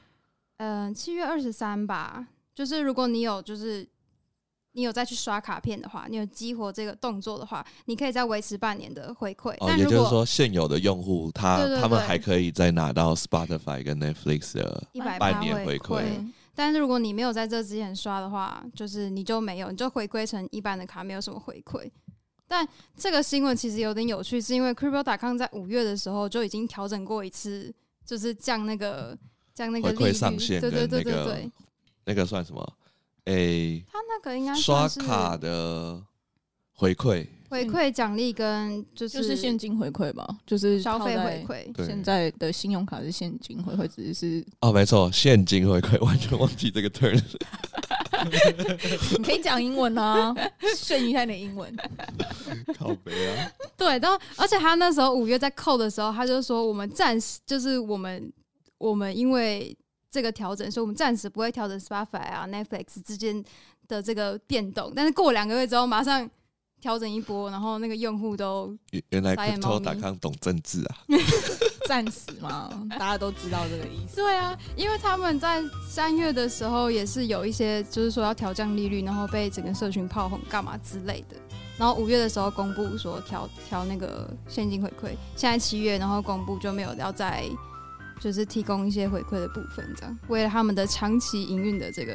[0.57, 3.88] 嗯七月二十三吧，就是如果你有就是。
[4.73, 9.53] 你有再去刷卡片的话，你有激活这个动作的话，你可以再维持半年的回馈。
[9.77, 21.90] 也就是说，现有的用户他他们还可以再拿到 Spotify 跟 Netflix 的一百半年回馈嗯但是如果你没有在这之前刷的话，就是你就没有，你就回归成一般的卡，没有什么回馈。
[22.49, 27.73] 但这个新闻其实有点有趣，是因为 Crypto.com 在五月的时候就已经调整过一次，
[28.07, 29.17] 就是降那个
[29.55, 31.51] 降那个回馈利率，上限对对对对对，
[32.07, 32.73] 那个算什么？
[33.27, 36.03] 诶，他那个应该刷卡的
[36.73, 47.23] 回馈，回馈奖励跟就是就是现金回馈吧，就是消费回馈，现在的信用卡是现金回馈，只是哦，没错，现金回馈， 完全忘记这个 turn。
[49.18, 50.35] 你可以讲英文啊，
[50.76, 51.74] 炫一下你的英文。
[52.76, 58.33] 靠背啊，对，然后而且他那时候五月在扣的时候，他就说我们暂时就是我们
[58.78, 59.76] 我们因为
[60.11, 63.44] 这个调整，所以我们暂时不会调整 Spotify 啊 Netflix 之间
[63.87, 66.28] 的这个变动，但是过两个月之后马上
[66.81, 69.87] 调整一波，然后那个用户都原原来猫咪。
[69.87, 70.96] Crypto.com 懂政治啊，
[71.87, 74.17] 暂时嘛，大家都知道这个意思。
[74.17, 81.37] 对啊，因为他们在三月的时候也是有一些就是说要调降利率，然后被整个社群炮轰干嘛之类的。
[81.79, 87.45] 然后五月的时候公布说调调那个现金回馈，现在七月然后公布就没有要再
[88.21, 92.14] 就是提供一些回馈的部分，这样为了他们的长期营运的这个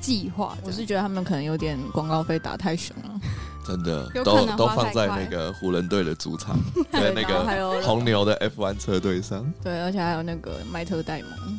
[0.00, 3.20] 计划，我是觉得他们可能有点广告费打太凶了，
[3.66, 6.56] 真的都都放在那个湖人队的主场，
[6.92, 9.44] 在那个红牛的 F1 车队上。
[9.62, 11.58] 对，而且还有那个迈特戴蒙。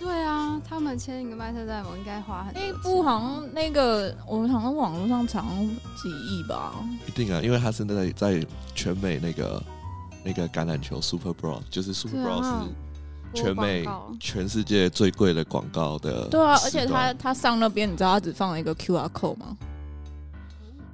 [0.00, 5.44] 对啊，他们签一个麦特戴蒙应该花很多那一部，好像那个我好像网络上查
[6.00, 6.72] 几亿吧，
[7.06, 9.62] 一定啊，因为他是在在全美那个
[10.24, 12.64] 那个橄榄球 Super Bowl，就是 Super 对 Bowl 啊。
[12.64, 12.87] 是
[13.34, 13.84] 全美
[14.18, 16.26] 全世界最贵的广告的。
[16.28, 19.56] 对啊，而且他他上那边你知道他只放了一个 QR code 吗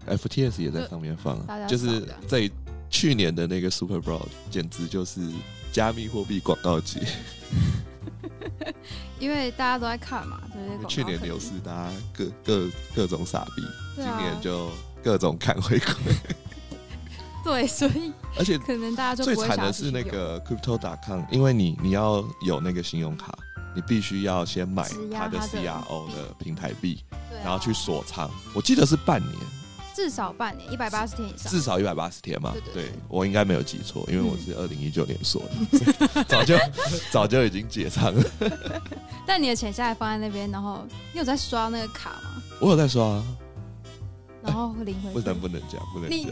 [0.07, 2.51] ？FTS 也在上面放就是在
[2.90, 5.20] 去年的那个 Super Bowl，简直就是
[5.73, 7.01] 加密货币广告节。
[9.18, 10.40] 因为大家都在看嘛，
[10.88, 13.62] 去年牛市大家各各各种傻逼，
[13.97, 14.68] 今年就
[15.03, 15.94] 各种看回馈，
[17.46, 23.37] 对，所以而且可能大家就最惨的是那个 Crypto.com，因为你你要有那个信用卡，
[23.74, 27.04] 你必须要先买它的 CRO 的平台币，
[27.44, 28.30] 然后去锁仓。
[28.54, 29.35] 我记得是半年，
[29.94, 32.54] 至少半年，一百八十天以上，至少一百八十天嘛。
[32.72, 35.42] 对我应该没有记错，因为我嗯是二零一九年锁
[36.11, 36.57] 的， 早就
[37.12, 38.24] 早就已经解仓了。
[39.26, 42.42] 但你的钱现在放在那边，然后你有在刷那个卡吗？
[42.61, 43.24] 我有在刷啊，
[44.44, 46.30] 然后会领回不馈能不能讲，不能讲。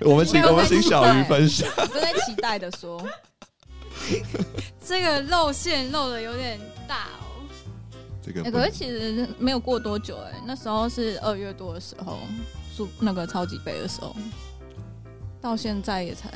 [0.04, 1.66] 我们请我们请小鱼分享。
[1.76, 3.02] 我正在期待的说，
[4.84, 7.48] 这个露馅露的有点大哦。
[7.92, 12.18] 哎、这个不可是其实没有过多久、哎，那时候是二月多的时候，
[12.76, 14.14] 输那个超级杯的时候，
[15.40, 16.28] 到现在也才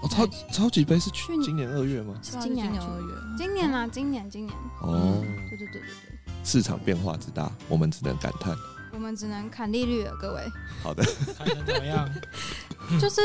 [0.00, 2.14] 哦超超级杯是去去年今年二月吗？
[2.22, 8.56] 是今年二月，今年啊，今年今年，哦，对对对对对，市场变化之大，我们只能感叹。
[8.96, 10.40] 我们只能砍利率了，各位。
[10.82, 11.04] 好的，
[11.36, 12.08] 看成怎么样？
[12.98, 13.20] 就是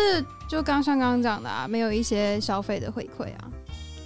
[0.50, 3.50] 就刚像刚刚讲的啊，没有一些消费的回馈啊。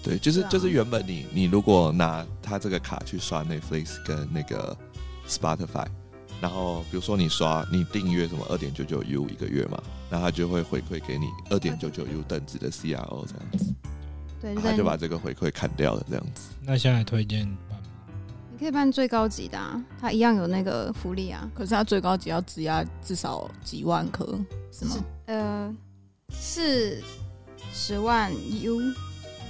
[0.04, 4.78] 对，就是、啊就是原本你你如果拿他这个卡去刷 Netflix 跟那个
[5.28, 5.88] Spotify，
[6.40, 13.74] 然后比如说你刷你订阅什么二点九九 U 一个月嘛，然后他就会回馈给你二点九九 U 等值的 CRO 这样子，
[14.40, 16.50] 对，他就把这个回馈砍掉了这样子。
[16.62, 17.52] 那现在推荐？
[18.56, 21.46] 你可以办最高级的啊，它一样有那个福利啊。
[21.54, 24.26] 可是它最高级要质押至少几万颗，
[24.72, 24.96] 是吗？
[25.26, 25.76] 呃，
[26.32, 27.04] 是
[27.74, 28.80] 十万 U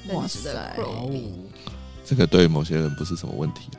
[0.08, 1.22] 等值的哇塞
[2.04, 3.78] 这个对某些人不是什么问题啊。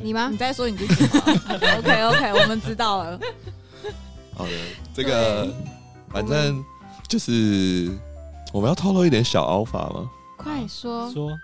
[0.00, 0.36] 你吗你？
[0.36, 1.22] 再说你自己吗？
[1.78, 3.18] OK OK，我们知道了。
[4.32, 4.52] 好的，
[4.94, 5.52] 这个
[6.08, 6.64] 反正
[7.08, 7.90] 就是
[8.52, 10.08] 我们要透露一点小 alpha 吗？
[10.38, 11.36] 快说，说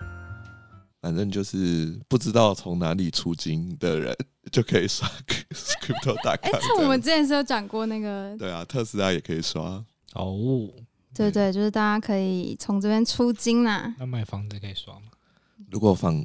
[1.01, 4.15] 反正就是不知道从哪里出金的人
[4.51, 5.07] 就可以刷
[5.81, 6.59] crypto 大哎、卡。
[6.59, 9.83] 这我们之前是有讲过那个，对啊，特斯拉也可以刷。
[10.13, 10.69] 哦，
[11.13, 15.07] 对对，就是大家可以从这边出金啦、那买房子可以刷吗？
[15.71, 16.23] 如果房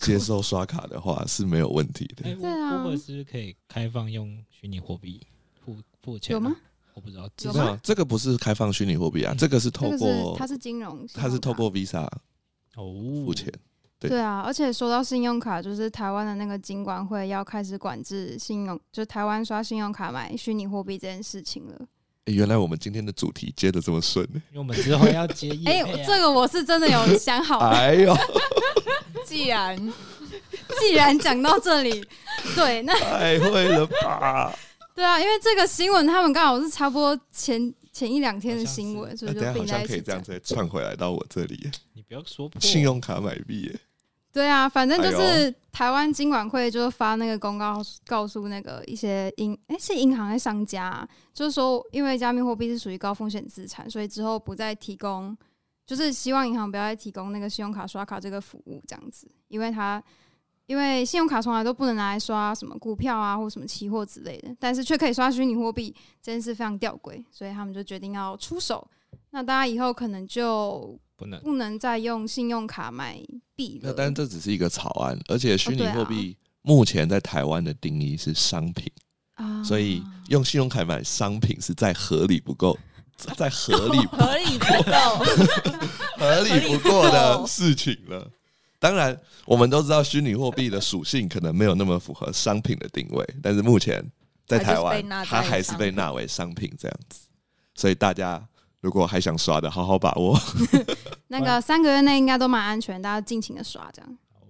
[0.00, 2.28] 接受刷卡的话是没有问题的。
[2.30, 5.20] 哎，对啊或者是可以开放用虚拟货币
[5.64, 6.32] 付付钱？
[6.34, 6.56] 有吗？？
[6.94, 12.08] 我不知道，没有，这个不是开放虚拟货币啊，这个是透过它是金融，它是透过 Visa
[12.76, 13.52] 哦付钱。
[13.98, 21.80] 对对啊，而且说到信用卡，就是台湾的那个金管会要开始管制信用，就是台湾刷信用卡买虚拟货币这件事情了。
[22.26, 27.68] 原来我们今天的主题接的这么顺， 因为我们之后要接业哎、这个我是真的有想好的。
[27.68, 28.14] 哎呦，
[29.24, 29.76] 既然
[30.80, 32.04] 既然讲到这里，
[32.56, 34.52] 对，那太会了吧？
[34.92, 40.22] 对啊，因为这个新闻他们刚好是差不多前前一两天的新闻，所以就并在像可以这样。
[40.22, 41.70] 再串回来到我这里
[42.08, 43.80] 不要说破信用卡买币耶。
[44.32, 55.34] 对啊，反正就哎是台湾金管会就发那个公告，告诉那个一些银哎、是银行还是商家、啊，就是说因为加密货币是属于高风险资产，所以之后不再提供，
[55.86, 60.02] 就是希望银行不要再提供那个信用卡刷卡这个服务这样子，因为它
[60.66, 68.86] 因为信用卡从来都不能拿来刷什么股票啊或什么期货之类的，但是却可以刷虚拟货币，这件事非常吊诡，所以他们就决定要出手。
[69.30, 73.18] 那大家以后可能就不能不能再用信用卡买
[73.54, 73.90] 币了。
[73.90, 78.90] 那但这只是一个草案，而且虚拟货币目前在台湾的定义是商品，
[79.34, 82.78] 啊所以用信用卡买商品是再合理不够，
[83.36, 85.24] 再合理合理不够，
[86.18, 88.30] 合理不过的事情了。
[88.78, 94.04] 当然，我们都知道虚拟货币的属性可能没有那么符合商品的定位，但是目前
[94.46, 97.20] 在台湾它还是被纳为商品这样子。
[97.74, 98.46] 所以大家
[98.86, 100.38] 如果还想刷的，好好把握。
[101.26, 104.08] 那个三个月内应该都蛮安全，大家尽情的刷这样。
[104.34, 104.46] 哦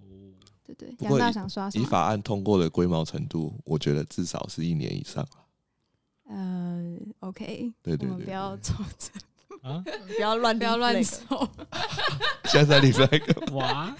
[0.63, 1.83] 对对，杨大想刷什么？
[1.83, 5.27] 以法案通过的龟毛程度，我觉得至少是一年以上。
[6.29, 9.09] 呃，OK，对对对我们不要走这，
[9.67, 11.49] 啊，不要乱不要乱立 flag 走。
[12.45, 13.95] 现在你那个哇，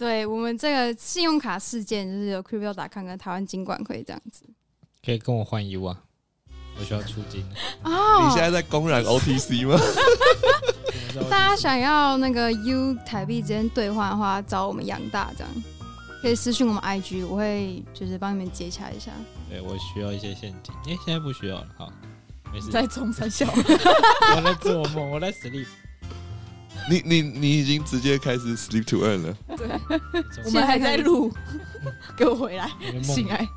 [0.00, 4.44] 对我们这个信用卡事件，就是有 Crypto 打康跟台湾金管会这样子。
[5.04, 6.02] 可以跟我换 U 啊，
[6.78, 7.44] 我需要出金。
[7.82, 9.78] 哦你现在在公然 OTC 吗？
[11.30, 15.50] 大家想要那个 U 台币之间兑换的话，找我们杨大这样，
[16.20, 19.10] 可以私信我们 IG，我会就是帮你们接洽一下。
[19.48, 21.92] 对我需要一些现金，诶，现在不需要了，好，
[22.52, 22.70] 没事。
[22.70, 23.46] 在中山小，
[24.36, 25.66] 我在做梦，我在 sleep。
[26.90, 29.36] 你你你已经直接开始 sleep to earn 了。
[30.44, 31.32] 我们还在录，
[32.16, 32.70] 给我回来，
[33.02, 33.48] 醒来。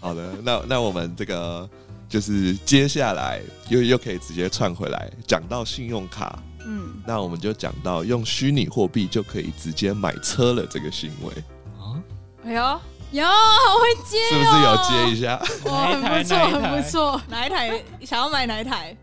[0.00, 1.68] 好的，那那我们这个
[2.10, 11.32] 就是接下来又又可以直接串回来，讲到信用卡，嗯，那我们就讲到用虚拟货币就可以直接买车了这个行为，
[11.78, 12.02] 啊，
[12.44, 12.80] 哎呦，
[13.12, 15.40] 有好会接是不是有接一下？
[15.70, 17.22] 哇，很不错，很不错。
[17.28, 18.96] 哪一台想要买哪一台？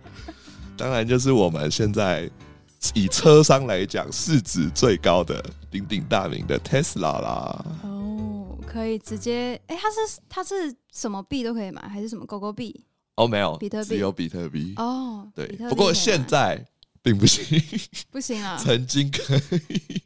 [0.76, 2.30] 当然就是我们现在
[2.94, 7.66] 以车商来讲市值最高的鼎鼎大名的 Tesla 啦。
[7.84, 12.84] 哦，可以直接，哎、它是它是什么币都可以买，还是什么狗狗币？
[13.18, 14.74] 哦，没有，比特币只有比特币。
[14.78, 16.66] 哦，对不过现在
[17.02, 17.44] 并不行，
[18.10, 19.36] 不行啊， 曾经可
[19.70, 20.02] 以。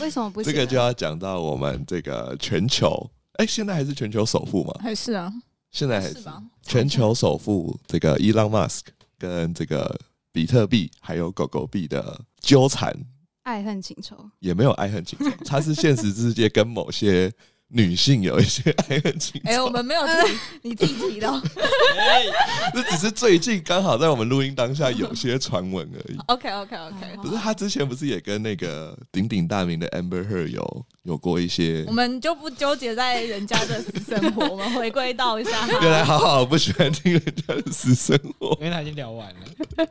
[0.00, 0.52] 为什么不行啊？
[0.52, 4.74] 这个就要讲到我们这个全球，哎，现在还是全球首富吗？
[4.80, 5.32] 还是啊？
[5.70, 6.18] 现在还是？
[6.62, 8.80] 全球首富这个 Elon Musk
[9.18, 9.98] 跟这个
[10.32, 12.94] 比特币还有狗狗币的纠缠，
[13.44, 14.28] 爱恨情仇。
[14.40, 17.32] 也没有爱恨情仇，他是现实世界跟某些
[17.68, 19.72] 女性有一些爱恨情哎、我仇。
[19.72, 20.12] 们没有提，
[20.62, 21.40] 你自己提到。
[22.72, 26.16] 这只是最近刚好在我们录音当下有些传闻而已。
[26.28, 31.92] OK OK OK，哦不是他之前不是也跟那个鼎鼎大名的 Amber Heard 有有过一些我？
[31.92, 36.16] 们就不纠结在人家的私生活，我们回归到一下 原来他。
[36.16, 38.56] 好好不喜欢听人家的私生活。
[38.60, 39.88] 因为他已经聊完了。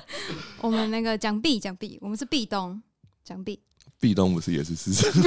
[0.60, 2.82] 我们那个讲币讲币，我们是壁咚
[3.24, 3.58] 讲币。
[4.00, 5.20] 壁咚不是也是私生活？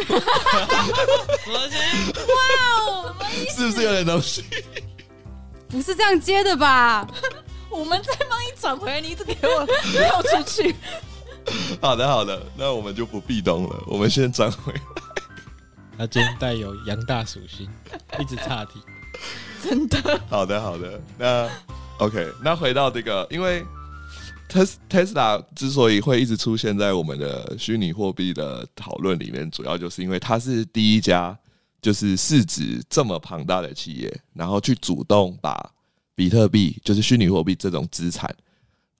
[3.55, 4.45] 是不是有点东西？
[5.67, 7.05] 不是这样接的吧？
[7.69, 10.75] 我们再帮你转回来，你一直给我绕出去。
[11.81, 14.73] 好的，好的，那我们就不壁咚了，我们先转回。
[15.97, 17.69] 他今天带有杨大属性，
[18.19, 18.81] 一直岔题。
[19.63, 21.49] 真的，好的，好的，那
[21.97, 23.63] OK，那回到这个，因为
[24.51, 31.37] Tesla 之所以会一直出现在我们的虚拟货币的讨论里面，主要就是因为它是第一家
[31.81, 35.71] 就是市值这么庞大的企业，然后去主动把
[36.13, 38.35] 比特币，就是虚拟货币这种资产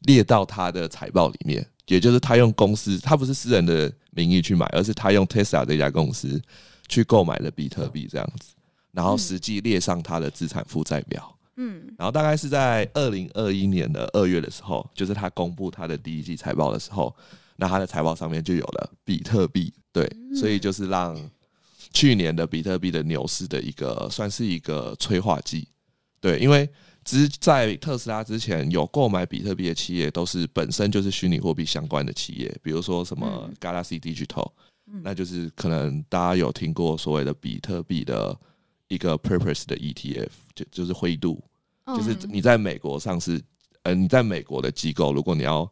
[0.03, 6.41] 列到它的财报里面，也就是他用公司，他不是私人的名义去买，而是他用 Tesla 这家公司
[6.87, 8.53] 去购买了比特币这样子，
[8.93, 11.37] 然后实际列上他的资产负债表。
[11.61, 11.93] 嗯。
[11.97, 17.15] 然后大概是在二零二一年的二月的时候，就是他公布他的第一季财报的时候，
[17.57, 21.15] 那他的财报上面就有了比特币，对，所以就是让
[21.93, 25.67] 去年的比特币的牛市的一个算是一个催化剂，
[26.19, 26.67] 对，因为
[27.03, 33.53] 之在特斯拉之前有购买比特币的企业都是本身就是虚拟货币相关的企业，比如说什么嗯。
[33.59, 34.49] Galaxy Digital，、
[34.87, 35.01] 嗯。
[35.03, 38.37] 那就是可能大家有听过所谓的比特币的
[38.87, 41.43] 一个 purpose 的 ETF，就就是灰度。
[41.95, 43.41] 就是嗯你在美国上市，
[43.83, 45.69] 呃，你在美国的机构，如果你要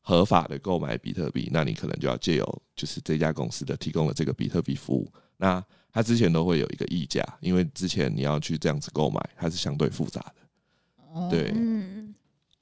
[0.00, 5.12] 合法的购买比特币，那你可能就要借由就是这家公司的提供的这个比特币服务。
[5.36, 11.28] 那它之前都会有一个溢价，因为之前你要去这样子购买，它是相对复杂的。
[11.28, 12.14] 对，嗯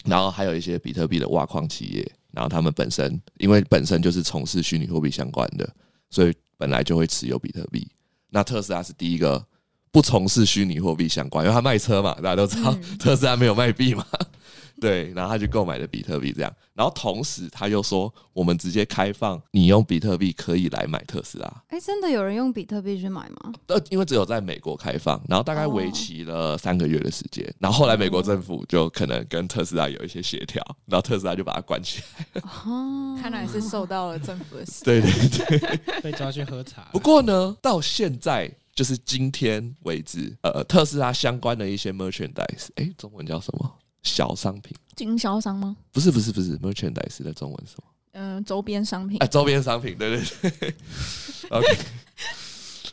[0.04, 5.68] 然后还有一些比特币的挖矿企业，然后他们本身因为本身就是从事虚拟货币相关的，
[6.08, 7.86] 所以本来就会持有比特币。
[8.30, 9.44] 那特斯拉是第一个
[9.90, 14.04] 不从事虚拟货币相关，因为他卖车嘛，大家都知道、嗯 特斯拉没有卖币嘛，
[14.80, 23.52] 对，然后他就购买了比特币这样，然后同时他又说，我们直接开放你用比特币可以来买特斯拉，哎、真的有人用比特币去买吗？
[23.66, 32.00] 呃，因为只有在美国开放，然后大概为期了三个月的时间，然后后来美国政府就可能跟特斯拉有一些协调，然后特斯拉就把它关起
[32.34, 32.42] 来。
[32.42, 35.10] 哦，看来是受到了政府的 对对
[35.58, 36.00] 对。
[36.02, 36.82] 被抓去喝茶。
[36.92, 43.76] 不过呢，到现在就是今天为止，呃，特斯拉相关的一些 merchandise，哎，中文叫什么？
[44.04, 44.72] 小商品？
[44.94, 45.76] 经销商吗？
[45.90, 47.84] 不是不是不是，merchandise 的中文是什么？
[48.12, 49.26] 嗯、周边商品哎，。
[49.26, 50.74] 周边商品，对对对。
[51.50, 51.76] OK，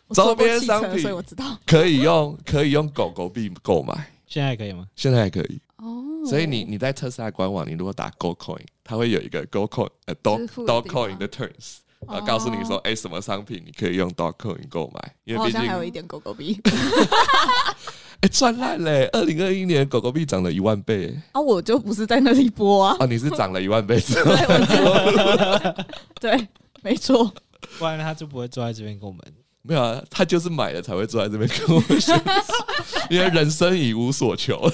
[0.09, 1.55] 周边商品所以我知道。
[1.67, 3.93] 可以用可以用狗狗币购买，
[4.25, 4.87] 现在还可以吗？
[4.95, 5.61] 现在还可以。
[5.75, 11.75] 哦，所以你你在特斯拉官网，你如果打 Go Coin，它会有一个 Go Coin 呃 Dog Dog Coin 的 terms，
[12.07, 16.59] 然后告诉你说，哎、什么商品你可以用 Dog Coin 购买，因为毕竟像还有一点狗狗币。
[18.21, 19.09] 哎，赚烂嘞！
[19.11, 22.95] 二零二一年狗狗币涨了一万倍啊，我就不是在那里播啊。
[22.99, 25.85] 啊，你 是涨了一万倍，对，我
[26.21, 26.47] 对，
[26.81, 27.31] 没错。
[27.77, 29.21] 不然他就不会坐在这边跟我们。
[29.63, 32.15] 没有啊，他就是买了才会坐在这边跟我们说，
[33.09, 34.71] 因为人生已无所求。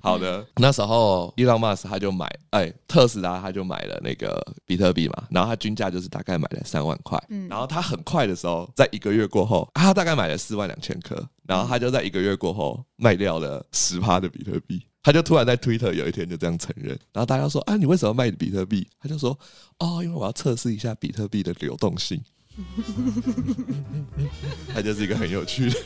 [0.00, 18.86] 好的，那时候伊朗马斯他就买，哎，特斯拉他就买了那个比特币嘛，然后他均价就是大概买了三万块，嗯，然后他很快的时候，在一个月过后，他大概买了四万两千颗，然后他就在一个月过后卖掉了十趴的比特币，他就突然在 Twitter 有一天就这样承认，然后大家说啊，你为什么卖比特币？
[19.00, 19.38] 他就说
[19.78, 22.20] 哦，因为我要测试一下比特币的流动性。
[24.74, 25.76] 他就是一个很有趣的。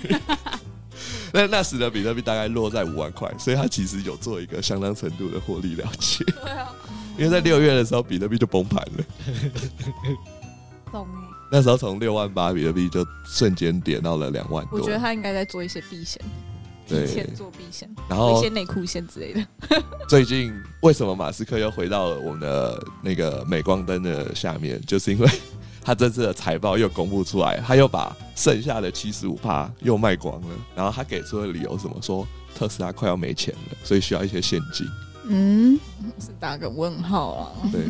[1.33, 6.23] 那那时的比特币大概落在五万块，所以他其实有做一个相当程度的获利了结。
[6.25, 6.71] 对啊，
[7.17, 9.05] 因为在六月的时候，比特币就崩盘了。
[10.93, 11.09] 懂
[11.51, 14.79] 那时候从六万八比特币就瞬间跌到了两万多。
[14.79, 16.21] 我觉得他应该在做一些避险，
[16.87, 19.47] 对，做避险，然后一些内裤线之类的。
[20.09, 24.81] 最近为什么马斯克又回到了我们的那个镁光灯的下面？
[24.87, 25.29] 就是因为。
[25.85, 30.49] 他这次的财报又公布出来，他又把剩下的七十五趴又卖光了。
[30.77, 31.97] 然后他给出的理由什么？
[32.01, 34.87] 说特斯拉快要没钱了，所以需要一些现金。
[35.27, 35.79] 嗯，
[36.19, 37.53] 是打个问号啊。
[37.73, 37.83] 对，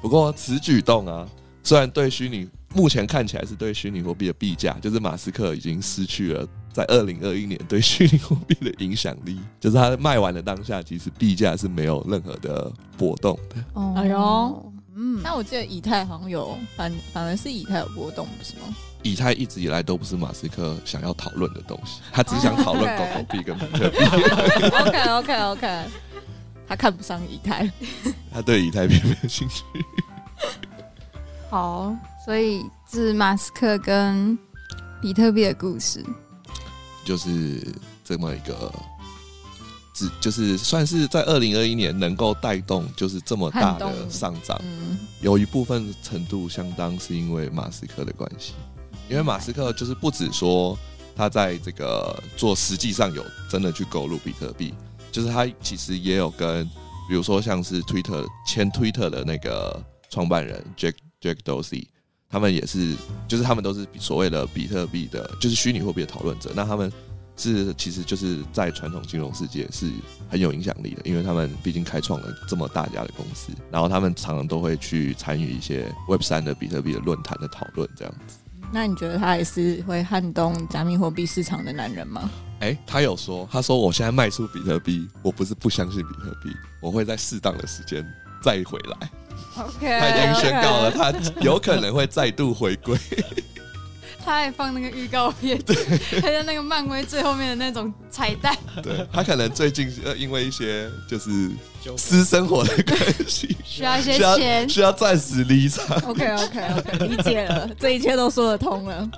[0.00, 1.28] 不过此举动啊，
[1.62, 9.38] 虽然对虚拟目前看起来是对虚拟货币的币价，就是马斯克已经失去了在二零二一年对虚拟货币的影响力。
[9.58, 13.56] 就是他卖完的当下，其实币价是没有任何的波动的。
[13.74, 14.72] 哦，哎呦。
[14.96, 18.74] 嗯，那我记得以太好像有反反而是以太有波动，不是吗？
[19.02, 23.98] 以太一直以来都不是马斯克想要讨论的东西， 他只想讨论狗狗币跟比特币。
[23.98, 25.84] OK OK OK，
[26.66, 27.70] 他看不上以太，
[28.32, 29.62] 他对以太币没有兴趣。
[31.50, 34.38] 好，所以是马斯克跟
[35.02, 36.02] 比特币的故事，
[37.04, 37.62] 就是
[38.02, 38.72] 这么一个。
[39.94, 44.60] 只就是算是在二零二一年能够带动就是这么大的上涨，
[45.20, 48.54] 有一部分程度相当是因为马斯克的关系，
[49.08, 50.76] 因为马斯克就是不止说
[51.14, 54.74] 他在这个做实际上有真的去购入比特币，
[55.12, 56.64] 就是他其实也有跟
[57.08, 59.80] 比如说像是 Twitter 前 Twitter 的那个
[60.10, 61.86] 创办人 Jack Jack Dorsey，
[62.28, 62.96] 他们也是
[63.28, 66.92] 就是他们都是所谓的比特币的，就是虚拟货币的讨论者，那他们。
[67.36, 69.90] 是，其实就是在传统金融世界是
[70.30, 78.36] 很有影响力的，因为他们毕竟开创了这么大家的公司，然后他们常常都会去参与一些 Web 三的比特币的论坛的讨论，这样子。
[78.72, 82.30] 那你觉得他也是会撼动加密货币市场的男人吗？
[82.60, 88.04] 哎，他有说，他说我现在卖出比特币，我不是不相信比特币，我会在适当的时间
[88.42, 89.10] 再回来。
[89.58, 92.98] OK，他已经宣告了，他有可能会再度回归。
[94.24, 95.76] 他还放那个预告片，对，
[96.20, 98.56] 还在那个漫威最后面的那种彩蛋。
[98.82, 101.50] 对他可能最近呃，因为一些就是
[101.96, 102.98] 私生活的关
[103.28, 105.84] 系，需要一些钱，需要暂时离场。
[106.08, 109.08] OK OK OK，理解了，这一切都说得通了。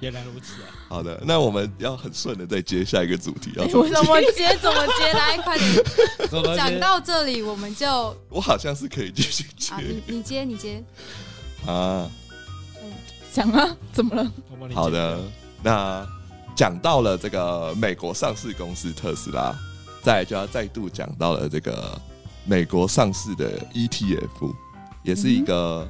[0.00, 0.66] 原来如此啊！
[0.88, 4.56] 好的，那我们要很顺的再接下一个主题，要 怎么接？
[4.60, 5.12] 怎么接？
[5.12, 6.56] 来，快点！
[6.56, 7.86] 讲到这里，我们就
[8.28, 9.72] 我好像是可以继续接。
[9.78, 10.82] 你你接，你接
[11.64, 12.10] 啊。
[13.32, 14.30] 讲啊， 怎么了？
[14.74, 15.18] 好的，
[15.62, 16.06] 那
[16.54, 19.54] 讲到了这个美国上市公司特斯拉，
[20.02, 21.98] 再就要再度讲到了这个
[22.44, 24.54] 美国上市的 ETF，
[25.02, 25.88] 也是一个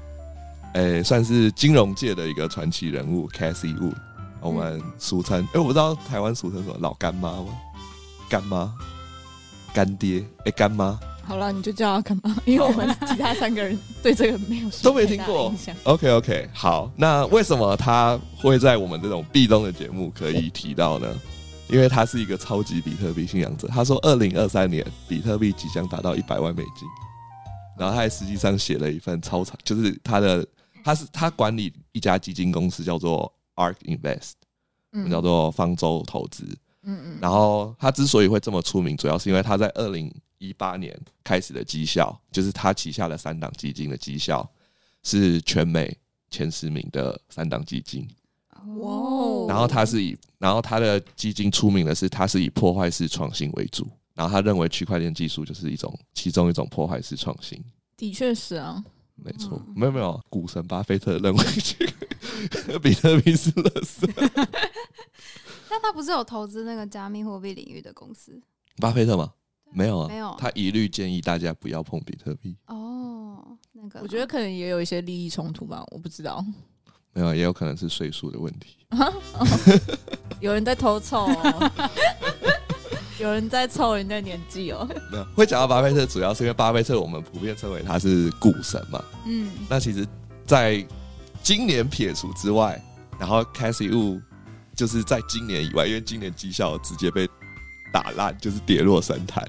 [0.74, 3.97] 诶，算是金融界的一个传奇人物 Cassie Wood，
[4.40, 7.49] 我们俗称哎，我不知道台湾俗称什么老干妈吗？
[8.30, 8.72] 干妈、
[9.74, 10.99] 干爹哎，干妈。
[11.25, 12.37] 好了，你就叫他干嘛？
[12.45, 15.55] 因为我们其他三个人对这个没有都没听过。
[15.85, 21.09] OK OK，好，那为什么他会在我们这种壁咚的节目可以提到呢？
[21.68, 23.66] 因为他是一个超级比特币信仰者。
[23.68, 26.87] 他说，二零二三年比特币即将达到一百万美金。
[27.79, 30.47] 然后他还实际上写了一份超长，就是他的，
[30.85, 34.33] 他是他管理一家基金公司，叫做 Ark Invest，
[35.11, 36.45] 叫做方舟投资。
[36.83, 37.18] 嗯嗯。
[37.23, 40.12] 然后他之所以会这么出名，主要是因为他在二零。
[40.43, 44.49] 一八年开始的绩效，就是他旗下的三档基金的绩效
[45.05, 45.97] 是全美
[46.30, 48.09] 前十名的三档基金。
[48.78, 49.47] 哇！
[49.49, 53.88] 然后他是以，然后他的基金出名的是，他是以破坏式创新为主。
[54.14, 57.62] 然后他认为区块链技术就是一种其中一种破坏式创新。
[57.97, 58.84] 的确是啊，
[59.14, 64.11] 没错，没有没有，股神巴菲特认为这个比特币是垃圾。
[65.68, 68.40] 但他不是有投资那个加密货币领域的公司？
[68.76, 69.32] 巴菲特吗？
[69.73, 70.35] 没有啊，没有。
[70.39, 72.57] 他一律建议大家不要碰比特币。
[72.66, 73.43] 哦，
[73.73, 76.45] 那个，我觉得可能也有一些利益冲突吧，我不知道。
[77.12, 78.77] 没有，也有可能是税数的问题。
[80.41, 81.29] 有人在偷凑。
[83.20, 84.89] 有人在凑人家年纪哦。
[85.11, 89.05] 没有会讲到巴菲特，主要是因为巴菲特我们普遍称为他是股神嘛。
[89.27, 90.05] 嗯，那其实，
[90.45, 90.85] 在
[91.43, 92.83] 今年撇除之外，
[93.20, 94.20] 然后 Cassie Wu
[94.75, 97.32] 就是在今年以外，因为今年绩效直接被打
[98.17, 99.47] 烂，就是跌落神坛，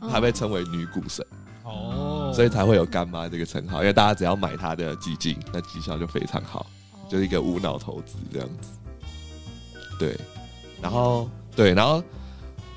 [0.00, 1.24] 她被称为女股神，
[1.64, 3.80] 哦，所以才会有干妈这个称号。
[3.80, 6.66] 因为大家只要买她的基金，那绩效就非常好，
[7.08, 8.70] 就是一个无脑投资这样子。
[9.98, 10.18] 对，
[10.80, 12.02] 然后对，然后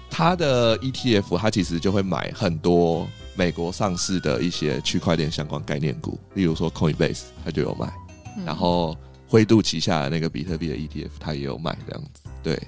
[0.09, 7.87] 他的 ETF，他其实就会买很多美国上市的一些区块链相关概念股，例如说 Coinbase，他就有买。
[8.37, 8.95] 嗯然后
[9.27, 12.21] 灰度旗下的那个比特币的 ETF，它也有买这样子。
[12.43, 12.61] 对，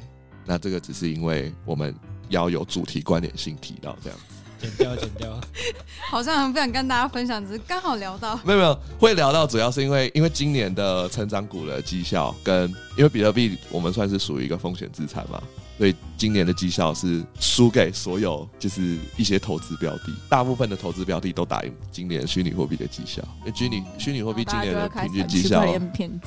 [0.46, 1.94] 那这个只是因为我们
[2.30, 4.36] 要有主题关联性提到这样子。
[4.60, 5.40] 剪掉剪掉，
[6.10, 8.36] 好像很不想跟大家分享，只是刚好聊到。
[8.44, 12.68] 没有没有，会聊到主要是因为因为今年的成长股的绩效跟
[12.98, 15.40] 因为比特币我们算是属于一个风险资产嘛，
[15.78, 23.22] 所以今年的绩效是输给所有就是一些投资标的，大部分的投资标的都打赢今年虚拟货币的绩效。
[23.46, 25.64] 那虚拟虚拟货币今年的平均绩效。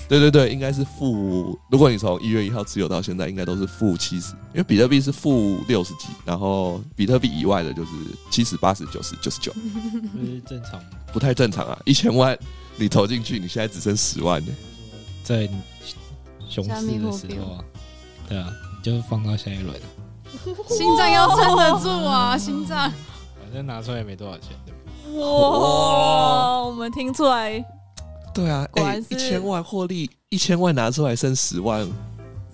[0.09, 1.59] 对对对，应该是负。
[1.71, 7.91] 如果你从一月一号持有到现在，应该都是负七十，因为比特币是负六十几，然后比特币以外的就是
[8.31, 10.91] 七十、八十、九十、九十九，不是正常吗？
[11.13, 11.77] 不太正常啊！
[11.85, 12.39] 一千万
[12.77, 14.53] 你投进去，你现在只剩十万呢。
[15.25, 15.49] 在
[16.49, 17.65] 熊市的时候啊，
[18.29, 19.87] 对啊，你就放到下一轮啊，
[20.69, 22.91] 心脏要撑得住啊，心脏。
[23.41, 25.21] 反正拿出来也没多少钱，对吧？
[25.21, 27.65] 哇，我们听出来，
[28.35, 31.89] 对啊，哎、一千万获利，一千万拿出来剩十万，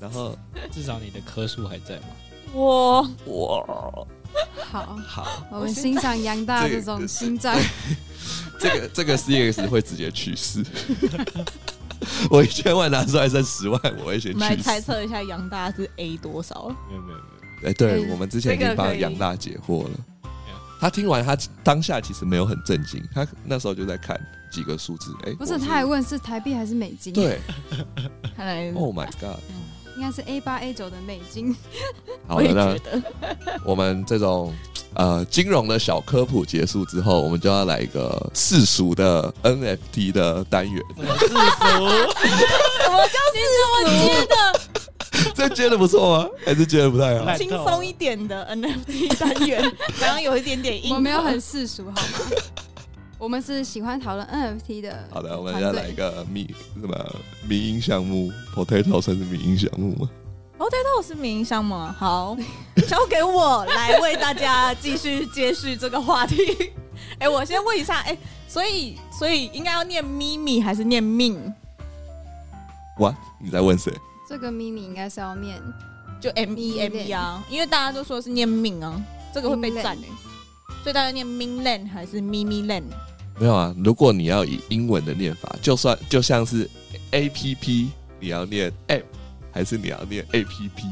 [0.00, 0.36] 然后
[0.72, 2.06] 至少你的颗数还在嘛。
[2.54, 4.06] 哇，哇，
[4.70, 7.54] 好，好，我们欣赏杨大这这种心脏。
[8.58, 10.64] 这个这个 CX 会直接去世。
[12.30, 14.62] 我一千万拿出来剩十万，我会先我们来去。
[14.62, 16.68] 猜测一下杨大是 A 多少？
[16.88, 17.24] 没有没有没
[17.62, 19.90] 有，哎、对哎我们之前已经帮杨大解惑了。
[20.78, 21.34] 他听完，他
[21.64, 24.20] 当下其实没有很震惊，他那时候就在看
[24.52, 25.14] 几个数字。
[25.24, 27.40] 哎、不是，我他还问是台币还是美金？，对
[28.36, 29.40] 看来，Oh my god！
[29.96, 31.54] 应该是 A 八 A 九的美金。
[32.28, 34.54] 好的，觉那， 我们这种
[34.94, 40.82] 呃金融的小科普结束之后，我们就要来一个世俗的 NFT 的单元。
[40.96, 41.34] 世俗，
[42.24, 42.30] 你
[42.82, 43.06] 怎么
[43.90, 44.60] 接的
[45.34, 46.28] 这接的不错吗？
[46.44, 47.24] 还是接的不太好？
[47.24, 49.72] 烂轻松一点的 NFT 单元？
[50.00, 52.02] 然后有一点点硬，我们没有很世俗，好吗？
[53.18, 55.08] 我们是喜欢讨论 NFT 的。
[55.10, 57.16] 好的，我们要来一个迷什么
[57.48, 60.10] 迷音项目？Potato 算是迷音项目吗
[60.58, 61.94] ？Potato 是名商吗？
[61.98, 62.36] 好，
[62.88, 66.72] 交给我来为大家继续接续这个话题。
[67.18, 71.54] 哎、我先问一下，哎、所以所以应该要念咪咪还是念命？
[72.98, 73.92] 哇，你在问谁？
[74.28, 75.58] 这个咪咪应该是要念
[76.20, 79.00] 就 M E M E 啊，因为大家都说是念命啊，
[79.32, 80.08] 这个会被赞哎、
[80.86, 82.84] 所以大家念 Min Land 还是咪咪 Land？
[83.40, 86.70] 没有啊，如果你要以英文的念法，就算就像是
[87.10, 89.02] A P P，你要念 App
[89.50, 90.84] 还是你要念 A P P？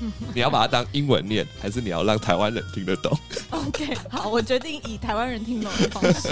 [0.32, 3.14] 你要把它当英文念，还是你要让台湾人听得懂
[3.50, 6.28] ？OK，好，我决定以台湾人听懂的方式，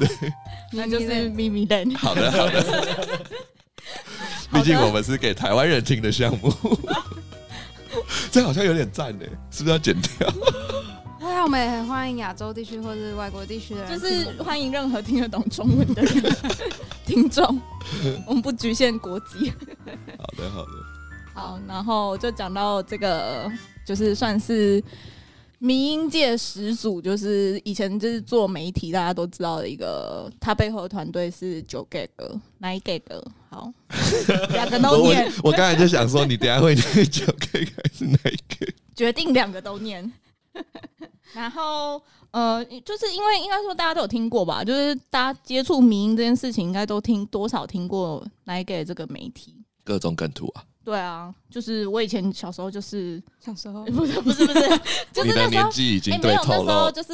[0.72, 1.96] 那就是咪咪 Land。
[1.96, 3.08] 好的，好的。
[4.52, 6.52] 毕竟我们是给台湾人听的项目，
[8.30, 10.30] 这好像有点赞呢，是不是要剪掉？
[11.26, 16.22] 对啊，我们也很欢迎亚洲地区或者是外国地区的人就是欢迎任何听得懂中文的人
[17.04, 17.60] 听众，
[18.24, 19.52] 我们不局限国籍。
[20.18, 20.70] 好的，好的。
[21.34, 23.50] 好，然后就讲到这个，
[23.84, 24.80] 就是算是
[25.58, 32.08] 民音界始祖，就是以前就是做媒体，大家都知道的一个，他背后的团队是九 gag、
[32.60, 33.02] nine gag。
[33.50, 33.72] 好，
[34.50, 38.72] 两个都念，我刚才就想说，你等下会念九 K 还是哪一个？
[38.94, 40.12] 决定两个都念。
[41.34, 42.00] 然后
[42.30, 49.54] 呃，就是因为应该说大家都有听过吧，就是大家接触民音这件事情，应该都听多少听过 gag 这个媒体。
[49.84, 50.64] 各种梗图啊！
[50.84, 54.68] 对啊，就是我以前小时候就是小时候不是不是不是，
[55.12, 56.90] 就是你的那时候年纪已经对透有那时候。
[56.90, 57.12] 就是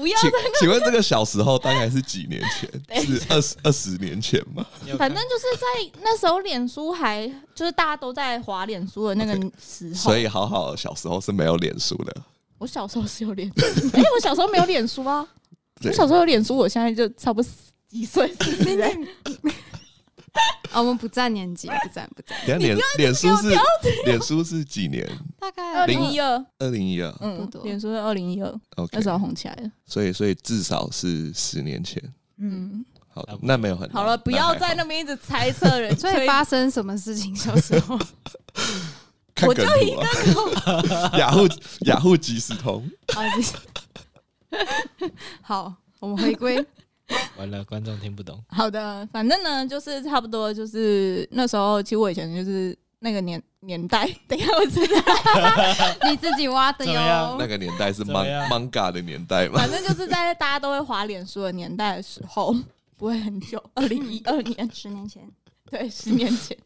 [0.00, 2.70] 不要请请问这个小时候大概是几年前？
[3.04, 4.66] 是二十二十年前吗？
[4.98, 5.66] 反正就是在
[6.02, 12.16] 那时候，脸书还就是大家都在划脸书的那个时候，所以好好小时候是没有脸书的。
[12.58, 15.26] 我小时候是有脸书，哎、我小时候没有脸书啊，
[15.84, 17.50] 我小时候有脸书，我现在就差不多
[17.88, 18.30] 几岁，
[20.72, 23.50] 我们不占年纪，不占不占，等下脸脸书是
[24.04, 25.06] 脸书是几年？
[25.38, 27.12] 大概二零一二，二零一二。
[27.20, 32.00] 嗯脸书是二零一二，OK，那时候红起来了，所以所以至少是十年前。
[32.38, 37.34] 嗯，好那没有很好了，不要在那那边一直猜测人， 所以发生什么事情？
[37.34, 37.98] 小时候
[39.46, 40.70] 我就一梗图。
[40.70, 41.48] 啊，雅虎
[41.80, 42.88] 雅虎即时通，
[45.42, 46.64] 好，我们回归。
[47.36, 48.42] 完了，观众听不懂。
[48.48, 55.02] 好的，反正呢，就是差不多，就是那时候，其实我以前就是那个年年代，等一下我知道，
[56.10, 57.36] 你自己挖的哟。
[57.38, 57.46] 那。
[57.46, 62.54] 个年代是 man 样？manga 的年代嘛反，正就是在大家都会滑脸书的年代的时候，
[62.96, 65.28] 不会很久， 二零一二年，十年前，
[65.70, 66.56] 对，十年前，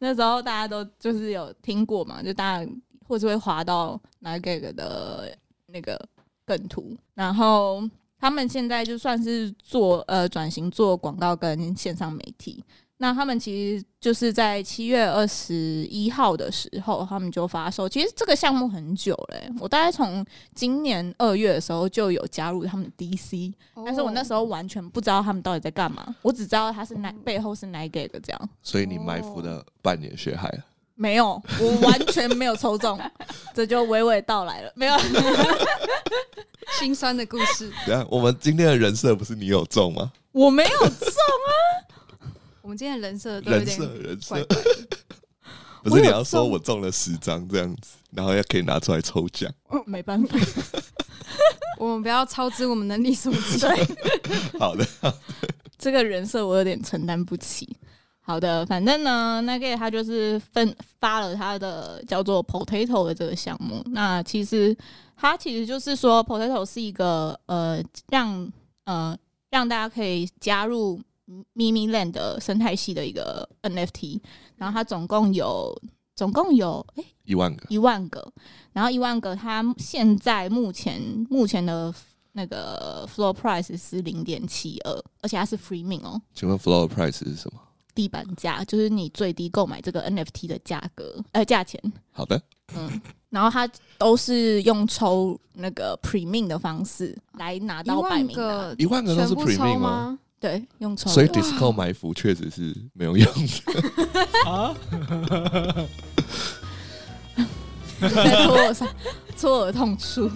[0.00, 2.70] 那时候大家都就是有听过嘛，就大家
[3.06, 5.96] 或者会滑到哪个的那个
[6.44, 7.82] 梗图，然后
[8.20, 12.64] 他们现在就算是做呃转型做广告跟线上媒体。
[13.00, 15.54] 那他们其实就是在七月二十
[15.84, 17.88] 一号的时候，他们就发售。
[17.88, 23.54] 其实这个项目很久嘞欸、我大概从今年二月的时候就有加入他们的 DC，
[23.86, 28.50] 但是我那时候完全不知道他们到底在干嘛，我只知道他是哪背后是哪给的这样。
[28.64, 30.64] 所以你埋伏了半年血海了。
[31.00, 32.98] 没有，我完全没有抽中，
[33.54, 34.72] 这就娓娓道来了。
[34.74, 34.96] 没有，
[36.80, 37.72] 心酸的故事。
[37.86, 40.10] 对啊，我们今天的人设不是你有中吗？
[40.32, 42.26] 我没有中啊，
[42.62, 44.56] 我们今天的人设都有人点设人设，怪怪。
[45.84, 49.48] 不是你要说我中了十张这样子，然后要可以拿出来抽奖。
[49.86, 50.36] 没办法。
[51.78, 53.64] 我们不要超支我们能力所及。
[54.58, 54.84] 好的，
[55.78, 57.76] 这个人设我有点承担不起。
[58.28, 63.82] 好的，反正呢，那个他就是分发了他的叫做 Potato 的这个项目。
[63.86, 64.76] 那其实
[65.16, 68.52] 它其实就是说，Potato 是一个呃让
[68.84, 69.16] 呃
[69.48, 71.00] 让大家可以加入
[71.54, 74.20] Mimi Land 的生态系的一个 NFT。
[74.56, 75.74] 然后它总共有
[76.14, 78.30] 总共有诶一万个，一万个，
[78.74, 81.00] 然后一万个，它现在目前
[81.30, 81.94] 目前的
[82.32, 87.60] 那个 floor price 是零点七二，而且它是 free mint 哦，请问 floor price 是什么？
[87.94, 91.80] 地板价就是你最低购买这个 NFT 的价格，呃，价钱，
[92.12, 92.40] 好的，
[92.74, 93.68] 嗯，然后它
[93.98, 100.18] 都是用抽那个 pre mint 的方式来拿到百万名的，个一万个都是 premium 吗？
[100.40, 104.46] 对，用抽，所以 Disco 埋伏确实是没有用的。
[104.48, 104.76] 啊，
[108.00, 108.88] 在戳我上
[109.36, 110.30] 戳我的痛处。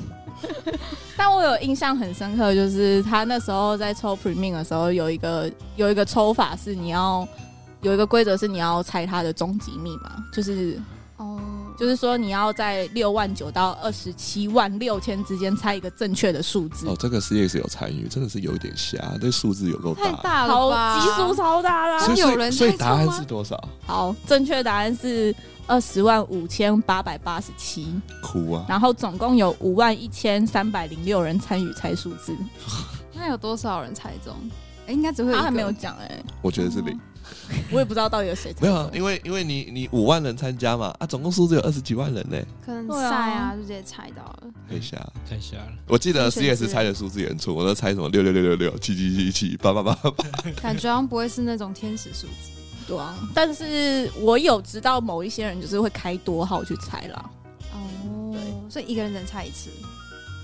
[1.17, 7.27] 但我有印象很深刻，就是他那时候在抽 Premium 的时候，有一个有一个抽法是你要
[7.81, 10.81] 有一个规则是你要猜他的终极密码，就是
[11.17, 11.41] 哦，
[11.79, 20.23] 就是说你要在六万九到二十七万六千之间猜一个正确的数字哦，，这个 CS 有参与，真的是有点瞎，这数字有够太大。
[20.23, 21.01] 大了好吧？
[21.01, 21.99] 基数超大啦。
[22.01, 23.63] 所以有人所以答案是多少？
[23.87, 25.35] 好，正确答案是
[25.67, 27.87] 二十万五千八百八十七，
[28.23, 28.67] 哭啊！
[28.69, 32.37] 然后总共有五万一千三百零六人参与猜数字，
[33.15, 34.35] 那有多少人猜中？
[34.87, 36.99] 哎，应该只会他还没有讲哎、我觉得是零，
[37.71, 38.63] 我也不知道到底有谁猜。
[38.63, 42.37] 没有啊，因为因为你你五万人参加嘛，啊，总共数字有二十几万人呢，
[42.67, 44.43] 可能赛啊，就直接猜到了。
[44.69, 44.97] 可以瞎。
[45.31, 45.73] 太瞎了。
[45.87, 50.11] 我记得 CS 猜的数字也很错，我都猜什么六六六六六七七七七八八八八，
[50.61, 52.51] 感觉好像不会是那种天使数字。
[52.87, 57.31] 对啊，但是我有知道某一些人就是会开多号去猜啦。
[57.73, 59.71] 哦对，所以一个人能猜一次，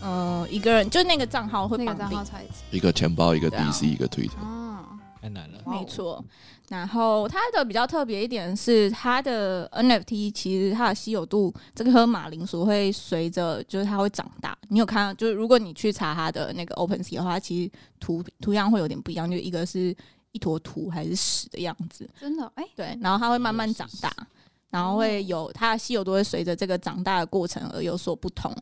[0.02, 2.62] 嗯、一个人就那个账号会那个账号猜一次。
[2.70, 4.38] 一个钱包，一个 DC，一个 Twitter。
[4.40, 4.78] 嗯，
[5.20, 5.58] 太难了。
[5.66, 6.24] 没错。
[6.68, 14.56] 然后它的比较特别一点是，它的 NFT 其实它的稀有度，这颗马铃薯会随着就是它会长大。
[14.68, 15.14] 你有看到？
[15.14, 19.96] 就是如果你去查它的那个 OpenSea 的话，它其实图图样会有点不一样，就一个是
[20.38, 22.08] 一坨土还是屎的样子。
[22.20, 24.14] 真的哎，对，然后它会慢慢长大，
[24.70, 28.54] 然后会有它的稀有度会随着这个长大的过程而有所不同。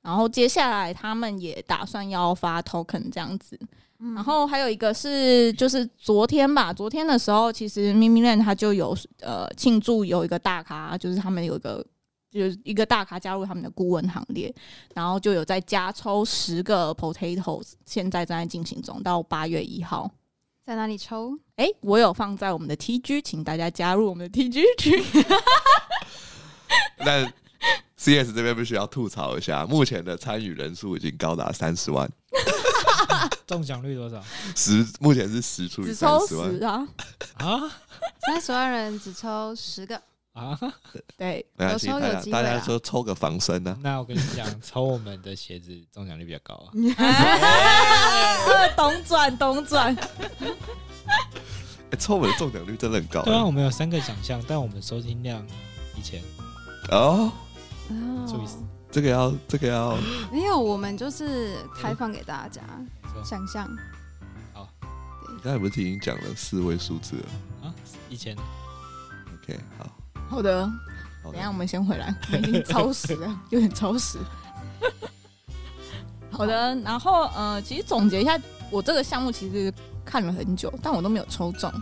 [0.00, 3.58] 然后接下来他们也打算要发 token 这样子，
[3.98, 11.86] 嗯然后还有一个是就是昨天吧，昨天的时候其实 Mimi Land 它就有呃庆祝有一个大咖，就是他们有一个。
[12.32, 14.50] 就是一个大咖加入他们的顾问行列，
[14.94, 20.10] 然后就有在加抽十个 potatoes，现在正在进行中，到八月一号。
[20.64, 21.36] 在哪里抽？
[21.56, 25.02] 哎、我有放在我们的 TG，请大家加入我们的 TG 群。
[27.04, 27.26] 那
[27.96, 32.08] CS 这边必须要吐槽一下，目前的参与人数已经高达三十万，
[33.46, 34.22] 中奖率多少
[34.54, 36.64] 十目前是十除以只抽三十万十。
[36.64, 36.86] 啊，
[37.38, 37.72] 啊
[38.26, 40.00] 三十万人只抽十个，
[40.32, 40.58] 啊？
[41.16, 46.72] 对，没关系，有抽大家有机会啊大家说抽个防身呢、那我跟你讲，抽我们的鞋子中奖率比较高啊。
[48.76, 49.94] 懂转懂转，
[51.90, 55.44] 欸 抽我们的中奖率真的很高、对啊，我们有三个奖项，但我们收听量
[55.96, 56.20] 一千。
[56.90, 57.30] 哦，
[58.26, 59.96] 注意哦，这个要这个要
[60.32, 62.62] 没有，我们就是开放给大家
[63.12, 63.68] 说想象。
[65.34, 67.24] 你刚才不是已经讲了四位数字了
[67.64, 67.74] 啊，
[68.08, 68.36] 一千。
[69.42, 69.86] ？OK，好，
[70.28, 70.70] 好的。
[71.24, 74.18] 等一下我们先回来， 我们已经超时了，有点超时。
[76.30, 78.36] 好的，然后呃，其实总结一下，
[78.70, 79.72] 我这个项目其实
[80.04, 81.72] 看了很久，但我都没有抽中。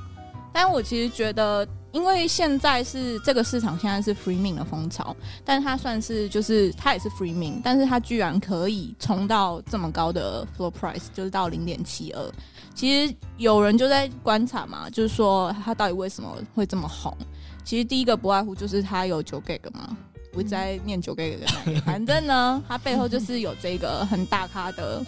[0.53, 12.33] 但我其实觉得，因为现在是这个市场现在是 free min 的风潮，但是它算是就是它也是 free min，但是它居然可以冲到这么高的 floor price，就是到零点七二。
[12.75, 17.17] 其实有人就在观察嘛，就是说它到底为什么会这么红？
[17.65, 19.97] 其实第一个不外乎就是他有九 G 嘛，
[20.33, 21.47] 我一直在念九 G 的，
[21.83, 25.05] 反正呢， 他背后就是有这个很大咖的。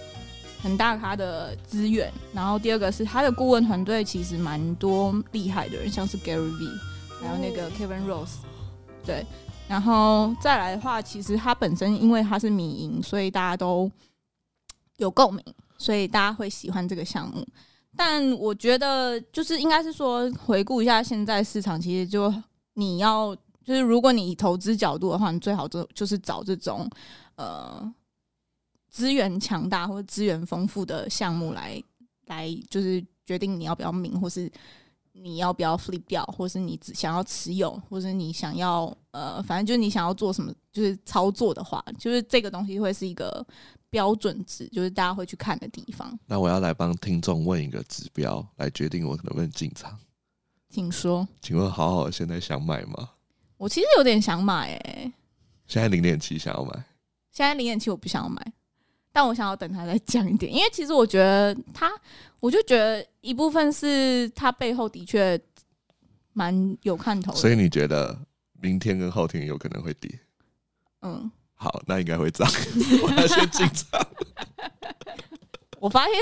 [0.62, 6.66] 很大咖的资源，然后第二个是他的顾问团队其实蛮多厉害的人，像是 Gary V，
[7.20, 8.36] 还有那个 Kevin Rose，
[9.04, 9.26] 对，
[9.66, 13.90] 然后再来的话，其实他本身因为他是民营，所以大家都
[14.98, 15.44] 有共鸣，
[15.78, 17.44] 所以大家会喜欢这个项目。
[17.96, 22.32] 但我觉得就是应该是说回顾一下现在市场，其实就
[22.74, 23.34] 你要
[23.64, 26.88] 就是如果你以投资角度的话，你最好就就是找这种
[27.36, 27.94] 呃。
[28.94, 31.82] 资源强大或者资源丰富的项目来
[32.26, 34.52] 来，就是决定你要不要名，或是
[35.12, 43.42] 你要不要 flip 掉，或是你只想要持有，或是你想要呃，反正就是你想要做什么，就是操作的话，就是这个东西会是一个
[43.92, 46.18] 标准值，就是大家会去看的地方。
[46.24, 49.98] 那我要来帮听众问一个指标，来决定我能不能进场。
[50.70, 53.10] 请说，请问好好现在想买吗？
[53.58, 55.12] 我其实有点想买，诶，
[55.66, 56.72] 现在零点七想要买，
[57.30, 58.52] 现在零点七我不想要买。
[59.12, 61.92] 但我想要等它再降一点，因为其实我觉得它，
[62.40, 65.38] 我就觉得一部分是它背后的确
[66.32, 67.38] 蛮有看头的。
[67.38, 68.18] 所以你觉得
[68.58, 70.18] 明天跟后天有可能会跌？
[71.02, 71.30] 嗯，
[71.62, 72.48] 好，那应该会涨。
[73.04, 74.04] 我要先进场。
[75.78, 76.14] 我发现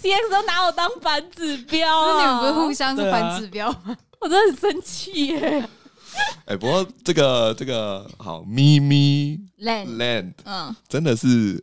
[0.00, 3.94] C X 都拿我当反指标，你们不是互相是反指标吗？
[4.20, 5.68] 我真的很生气耶。
[6.46, 11.62] 哎，不过这个这个好，咪咪 land land，嗯，真的是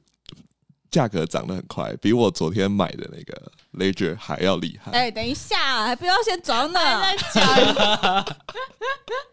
[0.92, 4.92] 价格涨得很快，比我昨天买的那个 Ledger 还要厉害。
[4.92, 8.26] 哎，等一下，还不要先转呢，在讲。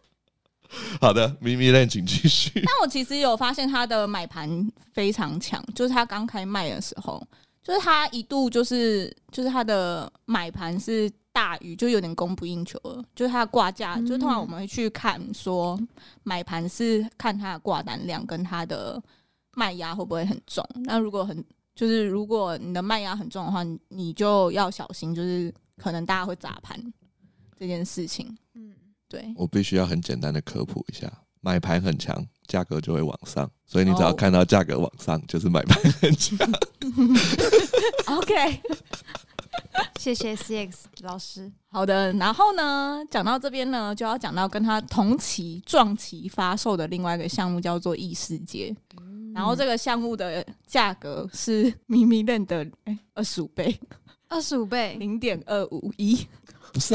[1.00, 2.50] 好的，咪咪 land 请继续。
[2.64, 7.22] 但我其实有发现它的买盘非常强，就是它刚开卖的时候，
[7.62, 11.10] 就是它一度就是就是它的买盘是。
[11.32, 15.78] 大于就有点供不应求了，就是它的挂价，就是通常我们会去看说
[16.24, 19.00] 买盘是看它的挂单量跟它的
[19.54, 20.68] 卖压会不会很重。
[20.82, 21.42] 那如果很
[21.72, 26.76] 就是如果你的卖压很重的话，你就要小心，就是可能大家会砸盘
[27.56, 28.36] 这件事情。
[28.54, 28.72] 嗯，
[29.10, 29.30] 对。
[29.36, 36.38] 我必须要很简单的科普一下，买盘很强，价格就会往上，所以你只要看到价格往上，就是买盘很强。
[38.16, 38.60] OK。
[39.98, 41.50] 谢谢 CX 老师。
[41.68, 48.74] 好的，然后呢，讲到这边呢，就要讲到跟他同期撞期发售的另外一个项目，叫做异世界。
[49.34, 53.78] 然后这个项目的价格是咪咪认的哎二十五倍，
[54.28, 56.26] 二十五倍零点二五一。
[56.72, 56.94] 不是，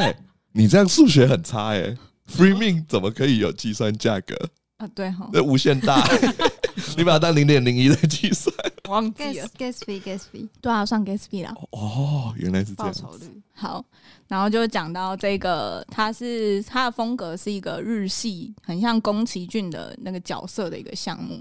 [0.56, 1.96] 你这样数学很差哎。
[2.28, 4.36] Free min 怎么可以有计算价格
[4.78, 4.88] 啊？
[4.96, 6.04] 对哈，那无限大。
[6.98, 8.52] 你把它当零点零一来计算，
[8.90, 9.48] 忘记了。
[9.58, 11.54] gas fee gas fee，对啊，算 gas fee 啦。
[11.70, 12.92] 哦，原来是这样。
[12.92, 13.86] 报酬率好，
[14.28, 21.40] 然后就讲到这个，它是它的风格是一个日系，很像宫崎骏的那个角色的一个项目。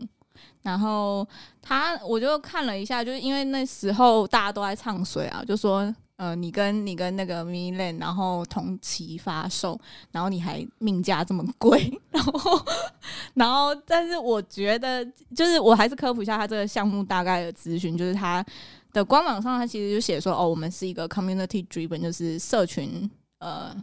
[0.60, 1.26] 然后
[1.62, 5.94] 他，我就看了一下，就是因为那时候大家都在唱衰啊，就说。
[6.16, 9.78] 呃，你跟你跟那个 Milan，然后同期发售，
[10.12, 12.64] 然后你还命价这么贵，然后
[13.34, 15.04] 然后，但是我觉得，
[15.34, 18.44] 就是我还是科普一下它这个项目大概的资讯，就是它
[18.92, 23.10] 的官网上它其实就写说，哦，我们是一个 community driven，就是社群
[23.40, 23.74] 呃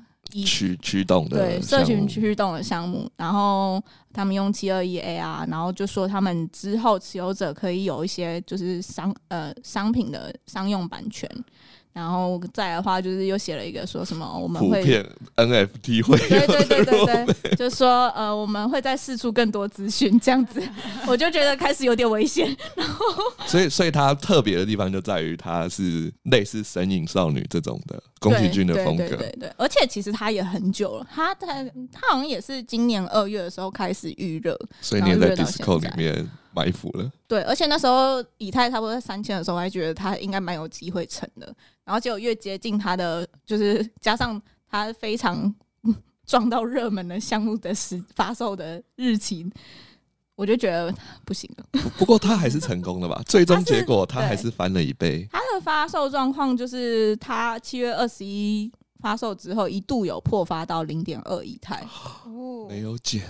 [0.45, 11.29] 驱驱动的对社群驱动的项目，然后他们用七二一 A 啊，然后就说他们之后持有者可以有一些就是商呃商品的商用版权。
[11.93, 14.81] 然后再的话，就是又写了一个说什么我们会
[15.35, 20.61] NFT 会对对对对对，就说呃我们会再试出更多资讯这样子，
[21.07, 22.55] 我就觉得开始有点危险。
[22.75, 23.05] 然后
[23.45, 31.47] 所以所以它特别的地方就在于它是类似神隐少女这种的宫崎骏的风格，对对对，而且其实它也很久了，它它
[31.91, 37.11] 它好像也是今年二月的时候开始预热，所以你也在 Discord 里面埋伏了。
[37.27, 41.53] 对，而且那时候以太差不多在三千的时候，我还觉得它应该蛮有机会成的。
[41.83, 45.53] 然后结果越接近它的，就是加上它非常
[46.25, 49.45] 撞到热门的项目的时发售的日期，
[50.35, 50.93] 我就觉得
[51.25, 51.81] 不行了。
[51.97, 53.21] 不过它还是成功的吧？
[53.25, 55.27] 最终结果它还是翻了一倍。
[55.31, 61.83] 它的发售状况就是它七月二十一发售之后，一度有破发到零点二以太，
[62.25, 63.23] 哦没有减，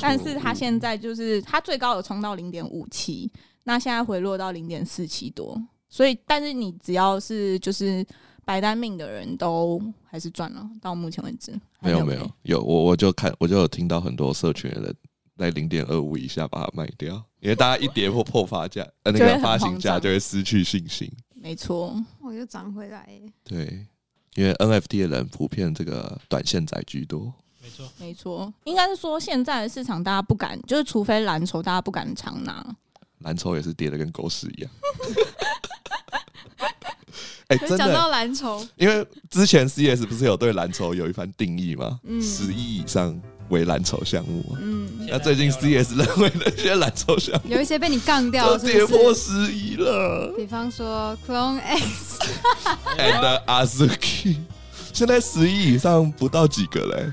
[0.00, 3.30] 但是它现在就是它最高有冲到零点五七，
[3.64, 8.04] 那现在回落到零点四七多，所以但是你只要是就是
[8.44, 14.96] 白单命的人都还是赚了，到目前为止没有没有有我我就看我就有听到很多社群的人
[15.36, 21.10] 在零点二五以下把它卖掉，因为大家一跌破破发价，呃那个发行价就会失去信心。
[21.34, 23.86] 没错，我又涨回来耶，对，
[24.34, 27.32] 因为 NFT 的人普遍这个短线仔居多。
[27.78, 32.64] 没错，没错，应该是说现在的市场大家不敢，就是除非蓝筹大家不敢长拿，
[33.20, 34.70] 蓝筹也是跌的跟狗屎一样。
[37.48, 42.00] 哎、真的，讲到蓝筹，因为之前 CS 不是有对蓝筹有一番定义吗？
[42.02, 43.16] 嗯十亿以上
[43.50, 44.58] 为蓝筹项目嘛。
[44.60, 49.14] 嗯，那最近 CS 认为那些蓝筹项目有一些被你杠掉都了，是跌破？
[49.14, 50.34] 十亿了。
[50.36, 54.38] 比方说 Clone X，and Azuki，
[54.92, 57.12] 现在十亿以上不到几个嘞，应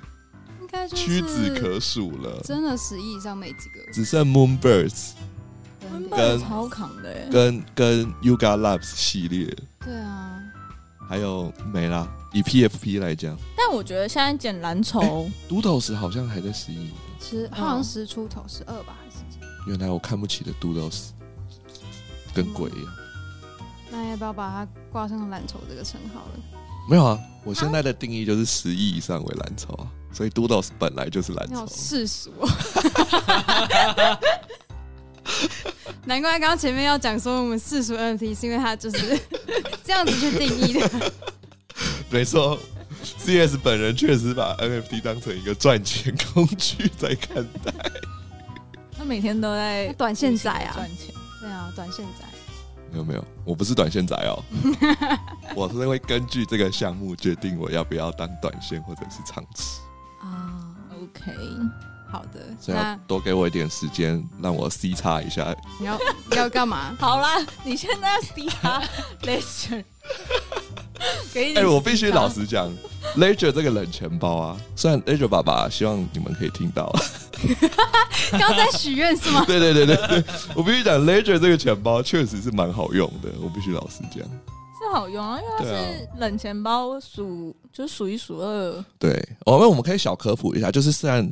[0.84, 5.12] 该就是屈指可数了，真的十亿以上没几个，只剩 Moonbirds
[6.12, 10.42] 跟超扛的欸，跟跟 Yuga Labs 系列，对啊，
[11.08, 12.08] 还有没啦。
[12.34, 16.90] 以 PFP 来讲但我觉得现在捡蓝筹，，Doodles 好像还在十亿。
[17.20, 19.38] 十好像十出头，十二吧还是几？
[19.68, 21.10] 原来我看不起的 Doodles
[22.34, 22.94] 跟鬼一样。
[23.92, 26.63] 那要不要把它挂上蓝筹这个称号了？
[26.90, 31.76] 没有啊，我现在的定义就是十亿以上为蓝筹啊，所以 Doodles 本来就是蓝你好筹。
[31.76, 32.48] 世俗哦。
[36.06, 39.18] 难怪刚刚前面要讲说我们世俗 NFT 是因为他就是
[39.84, 41.12] 这样子去定义的。
[42.10, 42.60] 没错
[43.20, 47.74] ，CS 本人确实把 NFT 当成一个赚钱工具在看待。
[48.98, 51.16] 他每天都在短线仔啊赚钱。
[51.40, 52.26] 对啊，短线仔。
[52.96, 54.44] 有没有，我不是短线仔哦，
[55.56, 59.80] 我是会根据这个项目决定我要不要当短线或者是长期，
[60.22, 61.32] 啊，OK，
[62.14, 65.56] 好的，所以要那多给我一点时间，让我 C 叉一下。
[65.80, 65.98] 你要
[66.30, 66.96] 你要干嘛？
[67.02, 68.84] 好啦，你现在要 C 他
[69.24, 69.84] Ledger，
[71.34, 71.56] 给你。
[71.58, 72.30] 哎、我必须老。
[72.30, 72.72] 实讲
[73.18, 76.92] ，leisure 这个冷钱包啊，虽然 leisure 爸爸希望你们可以听到，
[78.32, 79.44] 刚刚在许愿是吗？
[79.48, 80.24] 对对对对对，
[80.56, 84.20] 我必须讲 leisure 这个钱包确实是蛮好用的，我必须老实讲。
[84.20, 88.84] 是好用啊，因为它对啊是冷钱包数，就是数一数二。
[89.00, 91.24] 对，我们我们可以小科普一下，就是虽然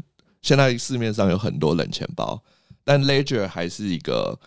[0.42, 2.42] 现在市面上有很多冷钱包，
[2.84, 4.38] 但 Ledger 还是一个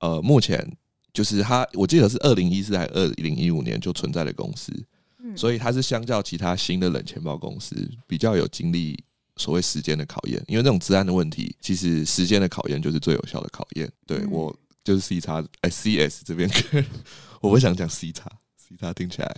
[0.00, 0.76] 呃，目前
[1.12, 4.72] 就是它，我记得是二零一四还是二零一五年就存在的公司，
[5.18, 7.76] 嗯所以它是相较其他新的冷钱包公司
[8.06, 9.02] 比较有经历
[9.36, 13.90] 所谓时间的考验，因为这种治安的问题，其实时间的考验就是最有效的考验。
[14.06, 16.84] 对、嗯我就是 C 叉哎 CS 这边跟
[17.40, 19.36] 我不想讲 C 叉，C 叉听起来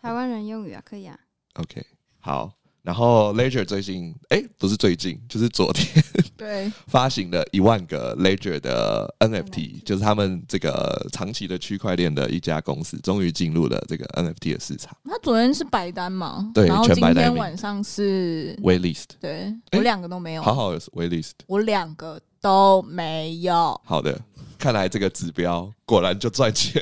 [0.00, 1.18] 台湾人用语啊，可以啊。
[1.54, 1.84] OK
[2.18, 2.52] 好。
[2.86, 6.04] 然后 Ledger 最近哎、不是最近，就是昨天
[6.36, 14.96] 对， 发行了一万个 Ledger 的 NFT，NFT 就是他们这个长期的区块链的一家公司，终于进入了这个 NFT 的市场。
[15.04, 21.32] 他昨天是白单嘛，对然后今全白单名天晚上是，Waitlist，对我两个都没有，好好的 Waitlist。
[21.48, 23.80] 我两个都没有。
[23.84, 24.16] 好的，
[24.56, 26.80] 看来这个指标果然就赚钱。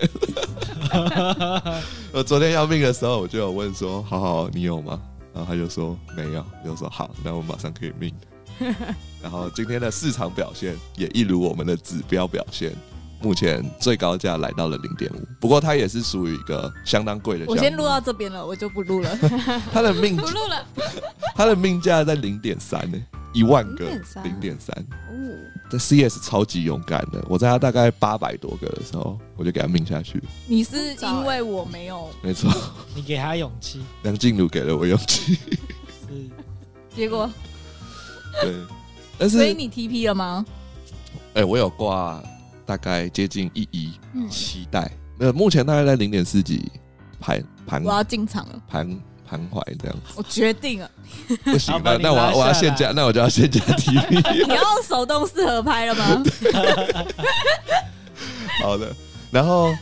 [2.13, 5.01] 我昨天要命的时候，我就有问说：“好好，你有吗？”
[5.35, 8.15] 然后他就说没有，就说好，那我马上可以命。
[9.21, 12.73] 然后今天的市场表现也一如我们的指标表现，
[13.25, 17.47] 目前最高价来到了零点五，不过它也是属于一个相当贵的。
[17.49, 19.19] 我先录到这边了，我就不录了，
[19.73, 20.67] 它的命 不录了。
[21.35, 22.99] 它的命价在零点三呢，
[23.33, 24.77] 一万个0.3零点三。
[25.09, 25.15] 哦，
[25.71, 30.23] 这 CS 超级勇敢的，我在它大概八百多个的时候，我就给它命下去。
[30.47, 32.53] 你是因为我没有，没错，
[32.95, 35.39] 你给他勇气，梁静茹给了我勇气。
[36.07, 36.29] 是
[36.95, 37.29] 结果，
[38.43, 38.55] 对，
[39.17, 40.45] 但是所以你 TP 了吗？
[41.33, 42.23] 哎、我有挂
[42.67, 44.91] 大概接近一亿，嗯，期待。
[45.19, 46.71] 那目前大概在零点四几
[47.21, 48.89] 盘盘我要进场了，盘
[49.27, 50.91] 盘怀这样子，我决定了，
[51.45, 54.21] 不行了，那我要我要限价，那我就要限价 TV。
[54.47, 56.23] 你要手动式合拍了吗？
[58.63, 58.95] 好的，
[59.31, 59.75] 然后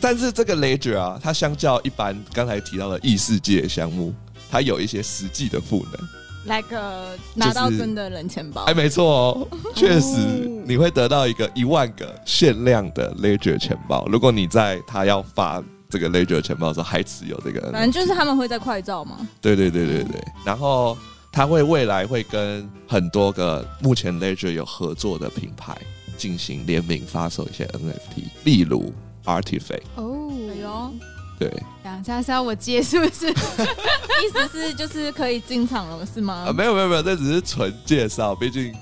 [0.00, 4.14] 但是这个 Ledger 啊，它相较一般刚才提到的异世界项目，
[4.50, 6.08] 它有一些实际的赋能。
[6.46, 8.62] 来个拿到真的人钱包。
[8.64, 10.62] 哎，，没错哦， 确实哦。
[10.66, 14.06] 你会得到一个一万个限量的 Ledger 钱包。
[14.10, 19.18] 如果你在他要发这个 Ledger 钱包的时候还持有这个反正就是他们会在快照嘛。
[19.40, 20.96] 对对对对对，然后
[21.30, 25.76] 他会未来会跟很多个目前 Ledger 有合作的品牌
[26.16, 28.92] 进行联名发售一些 NFT，例如
[29.24, 30.94] Artifact，哦，哎呦，
[31.38, 31.48] 对
[31.84, 33.28] 呀，这样是要我接是不是？
[33.30, 36.46] 意思是就是可以进场了是吗？
[36.48, 38.74] 啊，没有没有没有，这只是纯介绍，毕竟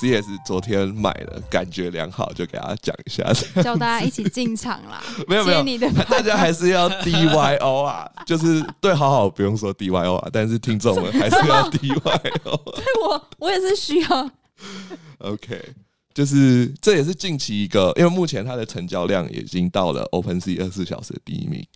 [0.00, 3.62] CS 昨天买了，感觉良好，就给大家讲一下。
[3.62, 12.00] 叫大家一起进场啦，没 有没有，你的牌 大家还是要 DYO 啊，就是对好好不用说 DYO 啊，但是听众们还是要 DYO。
[12.76, 14.30] 对我我也是需要
[15.18, 15.60] OK，
[16.20, 21.66] 就是这也是近期一个，因为目前它的成交量已经到了 OpenSea 二十四小时的第一名，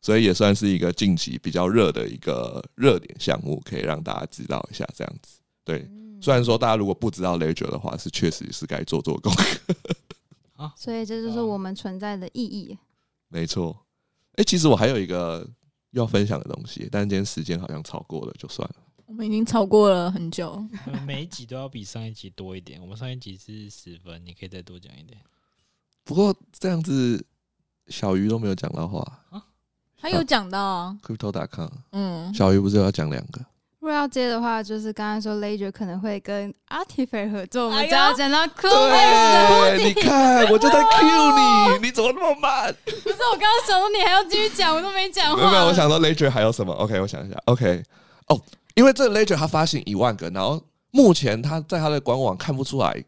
[0.00, 5.36] 所以也算是一个近期比较热的一个热点项目，可以让大家知道一下这样子。
[5.66, 5.86] 对，
[6.18, 9.74] 虽然说大家如果不知道 Ledger 的话，是确实是该做做功课。
[10.78, 12.78] 所以这就是我们存在的意义。
[13.28, 13.84] 没错。
[14.36, 15.46] 哎、其实我还有一个
[15.90, 18.76] 要分享的东西，但今天时间好像超过了，就算了。
[19.06, 20.62] 我们已经超过了很久。
[20.86, 22.80] 我们每一集都要比上一集多一点。
[22.80, 25.20] 我们上一集是十分，你可以再多讲一点。
[26.04, 27.24] 不过这样子，
[27.88, 29.20] 小鱼都没有讲到话。
[30.00, 33.40] 他有讲到啊，Crypto.com，嗯，小鱼不是有要讲两个？
[33.80, 42.74] 如果要接的话，就是刚刚说 Ledger 可能会跟 Artifact 合作，我们就要讲到对，你看，我就在 Q 你，你怎么那么慢？
[42.84, 45.36] 不是我刚刚想说你还要继续讲，我都没讲话。
[45.36, 47.36] 没有没有，我想说 Ledger 还有什么？OK，我想一下。
[47.44, 47.82] OK，
[48.28, 48.40] 哦，
[48.74, 53.04] 因为这个 Ledger 它发行一万个，然后目前它在它的官网看不出来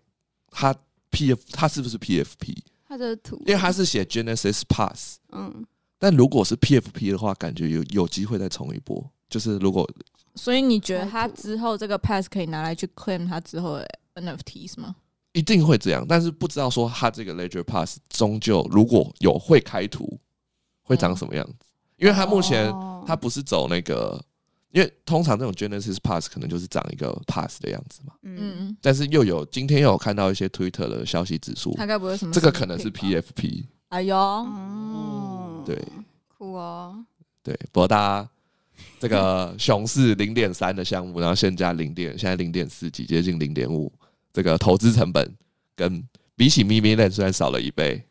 [0.51, 0.75] 它
[1.11, 2.57] PF 它是不是 PFP，
[2.89, 5.65] 他的图，因为它是写 Genesis Pass，嗯，
[5.99, 9.05] 但如果是 PFP 的话，感觉有有机会再冲一波。
[9.29, 9.89] 就是如果
[10.37, 14.95] 所以你觉得他之后这个 pass 可以拿来去 claim 他之后的 NFTs 吗？
[15.33, 20.19] 一定会这样，但是不知道说它这个 Ledger Pass 终究如果有会开图，
[20.83, 21.67] 会长什么样子？
[21.97, 24.23] 因为它目前哦它不是走那个，
[24.77, 35.83] 因为通常这种 Genesis Pass 可能就是长一个 Pass 的样子嘛，嗯，嗯，但是又有今天又有看到一些 Twitter 的消息指出，他该不会什么这个可能是 PFP，哎呦，嗯，对。
[36.37, 37.03] 酷哦，
[37.43, 38.29] 对，不过大家。
[39.01, 43.91] 这个熊市零点三的项目，然后现价零点，现在零点四几，接近零点五，
[44.35, 45.35] 这个投资成本
[45.75, 46.07] 跟
[46.37, 48.05] 比起咪咪链虽然少了一倍，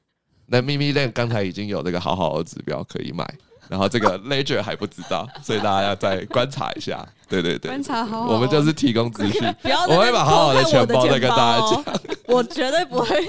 [0.47, 3.24] 那咪咪链刚才已经有这个好好的指标可以买，
[3.70, 7.05] 然后这个 Ledger 还不知道，所以大家要再观察一下。
[7.28, 11.84] 对对对，观察好我们就是提供资讯， 不要我会把好好的钱包再跟大家讲，
[12.28, 13.07] 我绝对不会。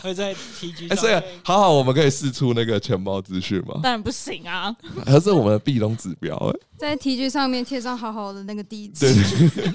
[0.00, 3.80] 会在 TG 哎，所以上面好好我们可以试出那个钱包资讯吗？
[3.82, 4.72] 当然不行啊！
[5.04, 6.36] 还是我们的壁咚指标？
[6.36, 9.72] 哎在 TG 上面贴上好好的那个地对址，对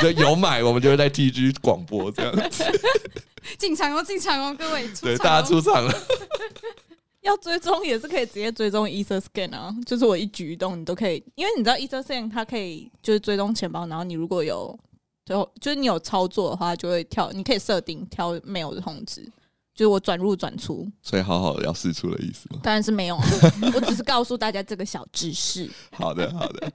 [0.00, 2.62] 对，就有买我们就会在 TG 广播这样子，
[3.58, 5.92] 进场哦，进场哦，各位出对，场哦大家出场了。
[7.26, 14.78] 要追踪也是可以直接追踪 Ether Scan 啊，就是我一举一动你都可以，因为你知道 Ether Scan 它可以就是追踪钱包，然后你如果有
[15.24, 19.22] 最后就是你有操作的话，就会跳，你可以设定挑 mail 的通知，
[19.74, 22.60] 就是我转入转出，所以好好的要试出的意思吗？
[22.62, 23.26] 当然是没有啊，
[23.74, 25.68] 我只是告诉大家这个小知识。
[25.90, 26.72] 好的，好的，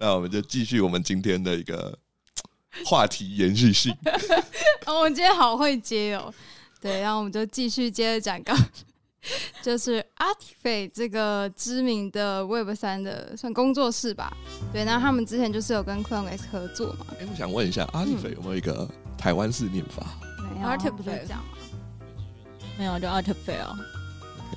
[0.00, 1.96] 那我们就继续我们今天的一个
[2.84, 3.96] 话题延续性。
[4.86, 6.34] 哦，我们今天好会接哦。
[6.80, 8.58] 对，然后我们就继续接着讲刚，
[9.62, 14.36] 就是 Artifact 这个知名的 Web 三的算工作室吧。
[14.72, 17.06] 对，那他们之前就是有跟 CloneX 合作嘛。
[17.20, 20.06] 哎、我想问一下，阿里菲有没有一个台湾式念法？
[20.54, 21.58] 没有 Artifact 不是这样吗？
[22.78, 23.76] 没有，就 Artifact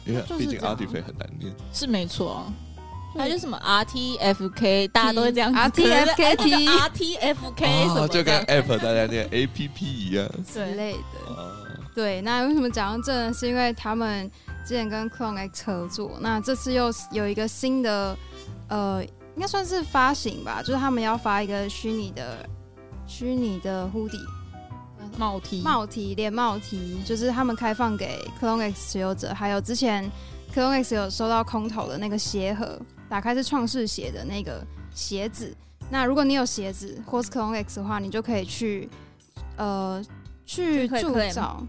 [0.05, 1.53] 因为就是毕竟这样阿里菲很难念。
[1.73, 2.51] 是没错
[3.17, 10.29] 还有就什么 RTFK，大家都会这样子 RTFKT RTFK 什么哦，就跟 App 大家念 APP 一样。
[10.45, 11.33] 之类的。
[11.33, 11.55] 哦，
[11.95, 13.33] 对，那为什么讲到这呢？
[13.33, 14.29] 是因为他们
[14.65, 18.17] 之前跟 CloneX 合作，那这次又有一个新的，
[18.67, 19.03] 呃，
[19.35, 22.49] 应该算是发行吧，就是他们要发一个虚拟的
[23.05, 24.25] 虚拟的 hoodie
[25.17, 30.11] 帽 T 帽 T 连帽 T，就是他们开放给 CloneX 持有者，还有之前
[30.53, 35.55] CloneX 有收到空投的那个鞋盒，打开是创世鞋的那个鞋子。
[35.91, 38.89] 那如果你有鞋子或是 CloneX 的话，你就可以去
[39.57, 40.03] 呃
[40.43, 41.63] 去铸造。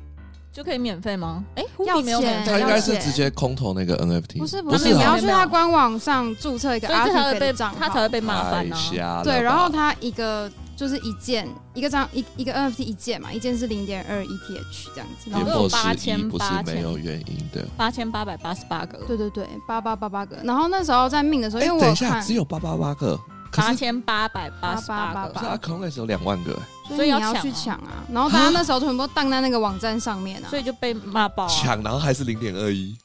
[0.56, 1.44] 就可以免费吗？
[1.54, 7.76] 哎、要 Hoodie 没有免钱费，他应该是直接空投那个 NFT，不是不不是，你要去他官网上注册一个所以这才会被的账号。
[7.78, 9.22] 他才会被骂太翻呢、瞎了吧。
[9.22, 16.64] 对，然后他一个就是一件一个张一一个 NFT 一件嘛，一件是零点二 ETH 这样子，然后八十一不是千。
[16.64, 17.62] 没有原因的。
[17.76, 23.20] 八千八百八十八个，对对对，八八八八个，然后那时候在命的时候，因为我等一下，有看，只有八八八个，可
[23.52, 31.48] 八是千八百八十八8888个，啊 c o n s 有两万个，所以你要去抢啊，然后大家那时候全部都荡在那个网站上面啊，所以就被骂爆、啊。
[31.48, 32.96] 抢然后还是零点二一，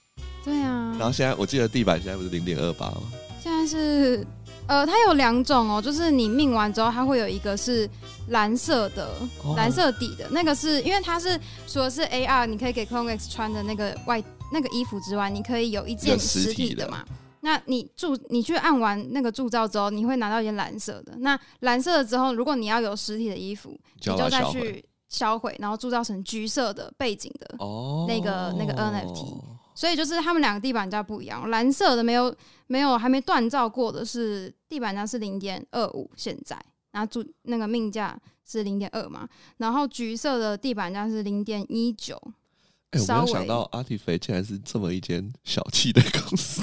[0.43, 0.95] 对啊。
[0.97, 3.01] 然，后现在我记得地板现在不是零点二八吗？
[3.41, 4.25] 现在是
[4.67, 7.89] 呃，它有两种哦，就是你命完之后，它会有一个是
[8.27, 9.09] 蓝色的，
[9.43, 9.55] 哦。
[9.57, 14.23] 蓝色底的那个是因为它是除了是 AR，你可以给 CloneX 穿的那个外
[14.53, 16.69] 那个衣服之外，你可以有一一件个实实体的。
[16.69, 17.03] 体的嘛。
[17.41, 21.15] 那你铸你去按完那个铸造之后，你会拿到一件蓝色的。
[21.17, 27.55] 那蓝色的之后，如果你要有实体的衣服，你就再去销毁，然后铸造成橘色的背景的。
[27.59, 29.41] 哦那个那个 NFT
[29.73, 32.33] 所以就是他们两个地板价不一样，蓝色的没有
[32.67, 36.55] 没有还没锻造过的是地板价是零点二五，现在，
[36.91, 38.15] 然后铸那个命价
[38.45, 39.27] 是零点二嘛，
[39.57, 42.21] 然后橘色的地板价是零点一九，
[42.91, 46.61] 哎、我没有想到阿迪菲竟然是这么一间小气的公司，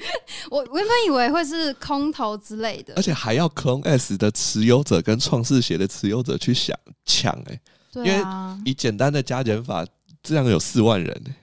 [0.50, 2.92] 我我原本以为会是空头之类的。
[2.96, 6.76] 而，且还要 Clone S 的持有者跟创世鞋的持有者去想
[7.06, 7.60] 抢哎、
[7.92, 9.86] 对啊，以简单的加减法，
[10.22, 11.34] 这样有四万人、欸，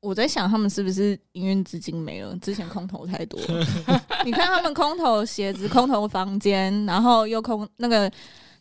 [0.00, 2.34] 我在想他们是不是营运资金没了？
[2.38, 3.66] 之前空投太多了，
[4.24, 8.10] 你看他们空投鞋子、空投房间，然后又空那个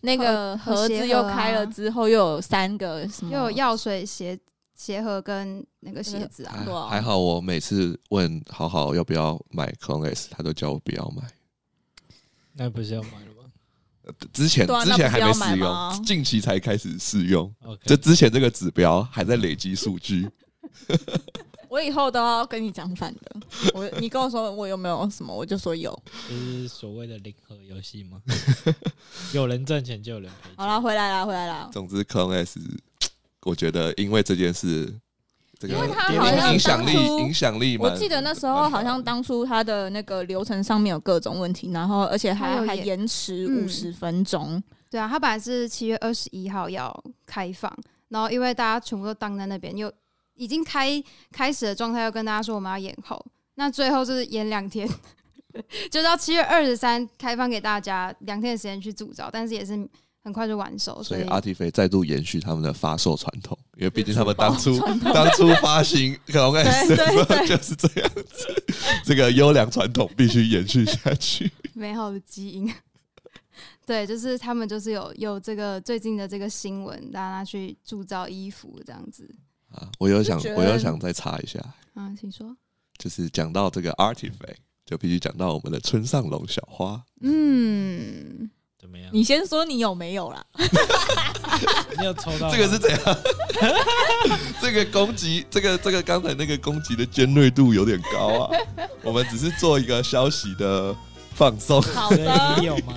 [0.02, 4.38] 那个盒盒子又开了之后，又有三个什么，又有药水鞋
[4.76, 11.24] 鞋盒跟那个鞋子啊，还好我每次问好好要不要买 Clone S，他都叫我不要买。
[12.54, 13.52] 那不是要买了吗
[14.34, 17.52] 之前、对啊之前还没那不是要买试吗用，近期才开始试用。
[17.64, 20.30] ？OK，这之前这个指标还在累积数据，
[21.70, 23.36] 我以后都要跟你讲反的。
[23.74, 25.98] 我你跟我说我有没有什么，我就说有。
[26.30, 28.22] 就是所谓的零和游戏吗？
[29.34, 30.58] 有人赚钱就有人赔钱。
[30.58, 31.70] 好啦，回来啦，回来啦。
[31.72, 32.60] 总之 Clone S，
[33.46, 34.94] 我觉得因为这件事，
[35.60, 44.62] 这个因为他好像影响力影响力蛮，我记得那时候好像当初他的那个流程上面有各种问题，然后而且还还延延迟嗯五十分钟。
[44.90, 47.76] 对啊，他本来是七月二十一号要开放，
[48.10, 49.92] 然后因为大家全部都当在那边，又
[50.36, 53.20] 已经开开始的状态，又跟大家说我们要延后，
[53.56, 54.88] 那最后就是延两天，
[55.90, 59.76] 就到七月二十三开放给大家两天的时间去铸造，但是也是
[60.24, 64.80] 很快就完售，所所以以阿提菲再度延续他们的发售传统，因为毕竟他们当初
[65.14, 68.64] 当初发行候对对 就是这样子，
[69.04, 71.52] 这个优良传统必须延续下去。
[71.74, 72.74] 美好的基因。
[73.86, 79.30] 对，就是他们就是有有这个最近的这个新闻，大家去铸造衣服这样子。
[79.72, 81.60] 啊，我有想我有想再查一下，
[81.94, 82.56] 啊，请说。
[82.98, 84.56] 就是讲到这个 Artifact，
[84.86, 87.04] 就必须讲到我们的村上龙小花。
[87.22, 88.50] 嗯，
[88.84, 89.10] 怎么样？
[89.14, 90.46] 你先说你有没有啦？
[91.98, 93.00] 你有抽到吗这个是怎样？
[94.62, 98.58] 这个攻击，这个这个刚才那个攻击的尖锐度有点高啊。
[99.02, 100.94] 我们只是做一个消息的
[101.34, 101.82] 放松。
[101.82, 102.94] 好的你，有吗？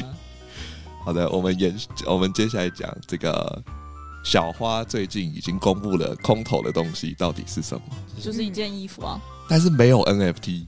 [1.05, 1.73] 好的，我们演，
[2.05, 3.63] 我们接下来讲这个
[4.25, 7.83] 小花最近已经公布了空投的东西到底是什么，
[8.21, 9.21] 就是一件衣服啊。
[9.49, 10.65] 但是没有 NFT。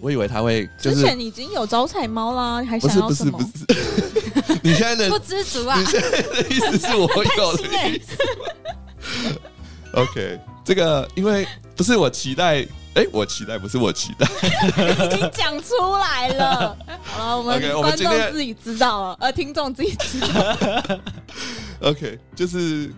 [0.00, 3.72] 我以为他会就是之前已经有招财猫啦，你还不想要什么是不是不？
[3.72, 5.84] 是， 你现在的不知足啊你。
[5.86, 9.38] 现在的意思是我有的意思。
[9.94, 11.46] OK，这个因为
[11.76, 14.26] 不是我期待，哎、我期待不是我期待，
[15.06, 16.76] 已经讲出来了。
[17.04, 20.98] 好了，我们 OK，我们观今天众自己知道了，呃，听众自己知道。
[21.80, 22.92] OK，就是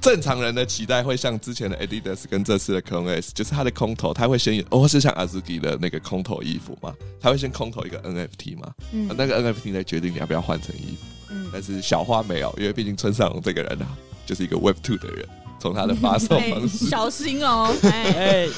[0.00, 11.06] 正常人的期待会像之前的 Adidas 跟这次的 Clone S，就是它的空投，它会先有，或是像 Azuki 的那个空投衣服嘛，它会先空投一个 NFT 嘛，嗯那个 NFT 再决定你要不要换成衣服。
[11.30, 13.86] 嗯但是小花没有，因为毕竟村上隆这个人啊，
[14.24, 15.26] 就是一个 Web Two 的人，
[15.58, 17.74] 从他的发售哎方式，小心哦！
[17.84, 18.48] 哎，哎，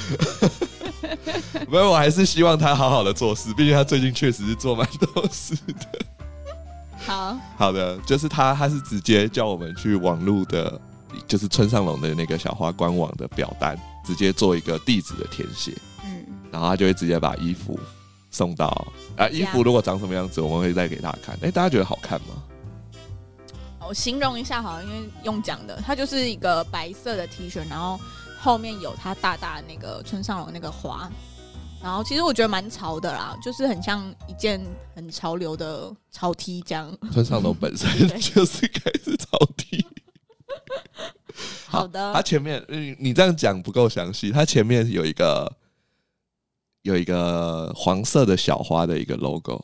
[1.68, 6.04] 没有，我还是希望他好好的做事，毕竟他最近确实是做蛮多事的。
[6.98, 10.80] 好，好的，就是他，他是直接叫我们去网络的，
[11.26, 15.72] 就是村上隆的那个小花官网的表单，直接做一个地址的填写，
[16.04, 17.78] 嗯，然后他就会直接把衣服
[18.30, 18.66] 送到
[19.16, 21.38] 啊，衣服如果长什么样子，我们会再给大家看。
[21.42, 22.42] 哎、大家觉得好看吗？
[23.88, 27.98] 我形容一下好了，因为用讲的，它就是一个白色的 T 恤，然后
[28.40, 31.10] 后面有它大大的那个村上隆那个花，
[31.82, 34.64] 然后其实我觉得蛮潮的啦，就是很像一件
[34.94, 36.96] 很潮流的潮 T 这样。
[37.10, 37.88] 村上隆本身
[38.20, 39.84] 就是开始草地。
[41.66, 44.30] 好的他前面，嗯，你这样讲不够详细。
[44.30, 45.50] 他前面有一个
[46.82, 49.62] 有一个黄色的小花的一个 logo，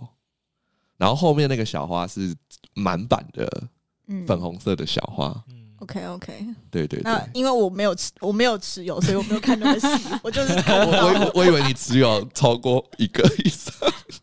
[0.96, 2.34] 然后后面那个小花是
[2.74, 3.64] 满版的
[4.06, 5.44] 嗯粉红色的小花。
[5.48, 9.86] 嗯，OK OK，对对对，那因为我没有持我没有持有，所以我没有看那么细，
[10.22, 13.72] 我就是我看不到我以我以为你持有超过一个以上。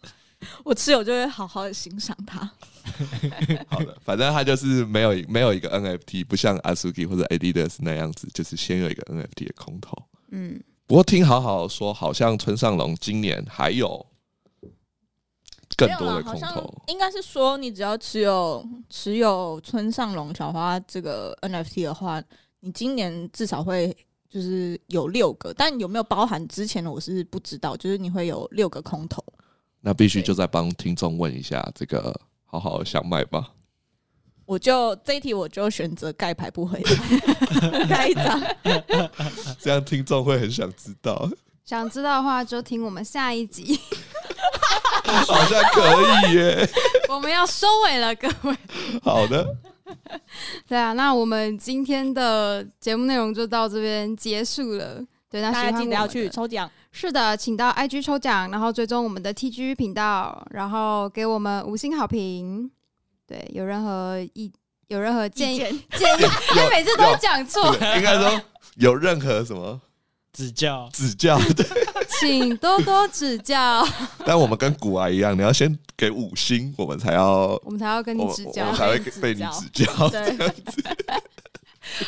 [0.63, 2.49] 我持有就会好好的欣赏它。
[3.67, 9.97] 好的，反正他就是没有没有一个 NFT，不像 Asuki 或者 Adidas 那样子，就是先有一个 NFT 的空投。
[10.31, 14.05] 嗯，不过听好好说，好像村上龙今年还有
[15.77, 16.73] 更多的空投。
[16.87, 22.21] 应该是说，你只要持有持有村上龙小花这个 NFT 的话，
[22.59, 23.95] 你今年至少会
[24.29, 29.23] 就是有六个，但有没有包含之前的我是不知道，就是你会有六个空投。
[29.85, 32.17] 那必须就再帮听众问一下，这个
[32.59, 33.49] 好好想买吧。
[34.45, 38.41] 我就这一题我就选择盖牌不回答， 盖一张。
[39.59, 41.29] 这样听众会很想知道，
[41.63, 43.79] 想知道的话就听我们下一集，
[45.05, 46.69] 好像可以耶。
[47.09, 48.55] 我们要收尾了，各位。
[49.01, 49.47] 好的，
[50.67, 55.01] 对啊，那我们今天的节目内容就到这边结束了。
[55.29, 62.71] 对，那喜大家记得要我们的去抽奖，是的，请到 IG 抽奖，然后追踪我们的 TG 频道，然后给我们五星好评。
[63.27, 64.51] 对，有任何意
[64.89, 65.67] 有任何建议建
[66.19, 66.23] 议，
[66.55, 68.39] 哎，每次都会讲错应该说
[68.75, 69.81] 有任何什么
[70.31, 71.65] 指教指教，对。
[72.19, 73.83] 请多多指教，
[74.23, 78.75] 但我们跟古玩一样，你要先给五星，我们才要， 我们才要跟你指教我们。
[78.77, 80.09] 才会被你教指教。
[80.09, 80.37] 对，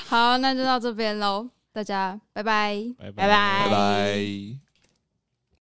[0.05, 2.77] 好，那就到这边喽，大家拜拜。
[2.99, 4.64] 拜拜拜拜拜。